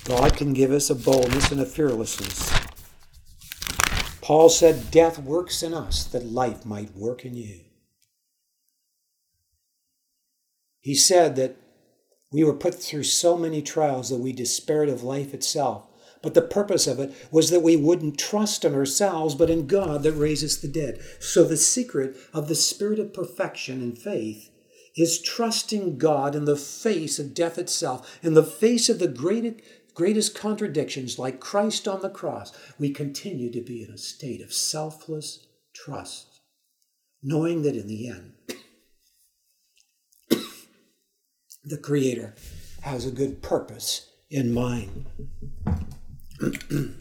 [0.05, 2.51] God can give us a boldness and a fearlessness.
[4.20, 7.60] Paul said, Death works in us that life might work in you.
[10.81, 11.56] He said that
[12.31, 15.88] we were put through so many trials that we despaired of life itself.
[16.23, 20.03] But the purpose of it was that we wouldn't trust in ourselves, but in God
[20.03, 21.01] that raises the dead.
[21.20, 24.51] So the secret of the spirit of perfection and faith
[24.97, 29.61] is trusting God in the face of death itself, in the face of the greatest,
[29.95, 32.53] greatest contradictions, like Christ on the cross.
[32.78, 36.40] We continue to be in a state of selfless trust,
[37.23, 38.32] knowing that in the end,
[41.65, 42.35] the Creator
[42.81, 45.07] has a good purpose in mind.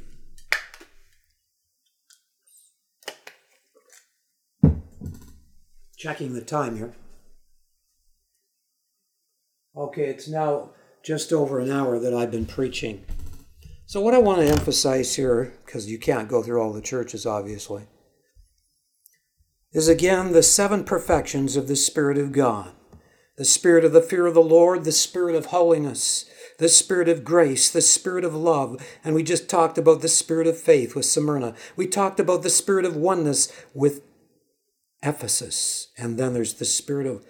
[5.97, 6.93] Checking the time here.
[9.76, 10.72] Okay, it's now
[11.03, 13.05] just over an hour that I've been preaching.
[13.85, 17.26] So, what I want to emphasize here, because you can't go through all the churches,
[17.26, 17.84] obviously,
[19.72, 22.73] is again the seven perfections of the Spirit of God
[23.38, 26.26] the spirit of the fear of the Lord, the spirit of holiness,
[26.57, 30.47] the spirit of grace, the spirit of love, and we just talked about the spirit
[30.47, 31.53] of faith with Smyrna.
[31.75, 34.01] We talked about the spirit of oneness with
[35.03, 35.89] Ephesus.
[35.97, 37.23] And then there's the spirit of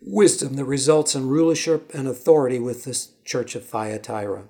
[0.00, 4.44] wisdom that results in rulership and authority with the church of Thyatira.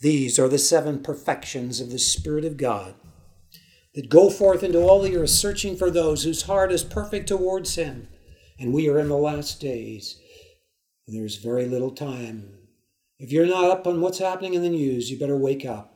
[0.00, 2.94] These are the seven perfections of the Spirit of God
[3.94, 7.74] that go forth into all the earth, searching for those whose heart is perfect towards
[7.74, 8.08] Him.
[8.58, 10.18] And we are in the last days.
[11.06, 12.59] There's very little time.
[13.20, 15.94] If you're not up on what's happening in the news, you better wake up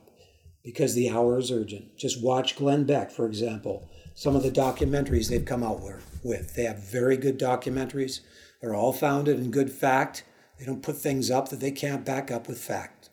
[0.63, 1.97] because the hour is urgent.
[1.97, 5.81] Just watch Glenn Beck, for example some of the documentaries they've come out
[6.23, 6.55] with.
[6.55, 8.21] They have very good documentaries.
[8.61, 10.23] They're all founded in good fact.
[10.57, 13.09] They don't put things up that they can't back up with fact.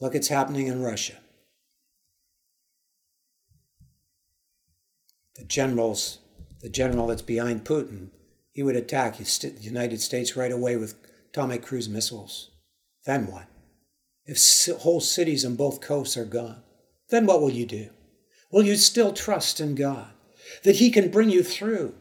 [0.00, 1.14] Look, it's happening in Russia.
[5.36, 6.18] The generals,
[6.60, 8.08] the general that's behind Putin,
[8.50, 10.96] he would attack the United States right away with
[11.30, 12.50] atomic cruise missiles.
[13.04, 13.46] Then what?
[14.24, 14.38] If
[14.80, 16.62] whole cities on both coasts are gone,
[17.10, 17.90] then what will you do?
[18.50, 20.12] Will you still trust in God
[20.64, 21.94] that He can bring you through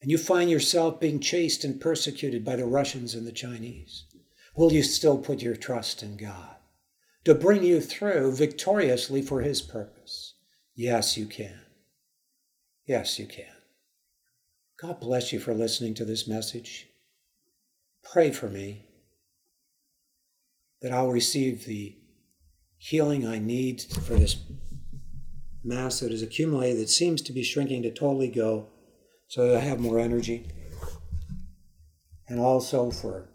[0.00, 4.04] and you find yourself being chased and persecuted by the Russians and the Chinese?
[4.56, 6.56] Will you still put your trust in God
[7.24, 10.34] to bring you through victoriously for His purpose?
[10.74, 11.60] Yes, you can.
[12.86, 13.44] Yes, you can.
[14.80, 16.87] God bless you for listening to this message.
[18.12, 18.86] Pray for me
[20.80, 21.94] that I'll receive the
[22.78, 24.36] healing I need for this
[25.62, 28.68] mass that is accumulated that seems to be shrinking to totally go
[29.26, 30.46] so that I have more energy.
[32.28, 33.28] And also for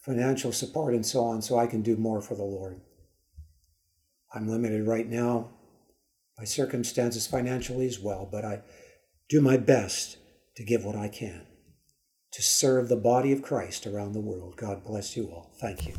[0.00, 2.82] financial support and so on, so I can do more for the Lord.
[4.34, 5.50] I'm limited right now
[6.36, 8.62] by circumstances financially as well, but I
[9.30, 10.18] do my best
[10.56, 11.46] to give what I can
[12.34, 14.56] to serve the body of Christ around the world.
[14.56, 15.52] God bless you all.
[15.58, 15.94] Thank you.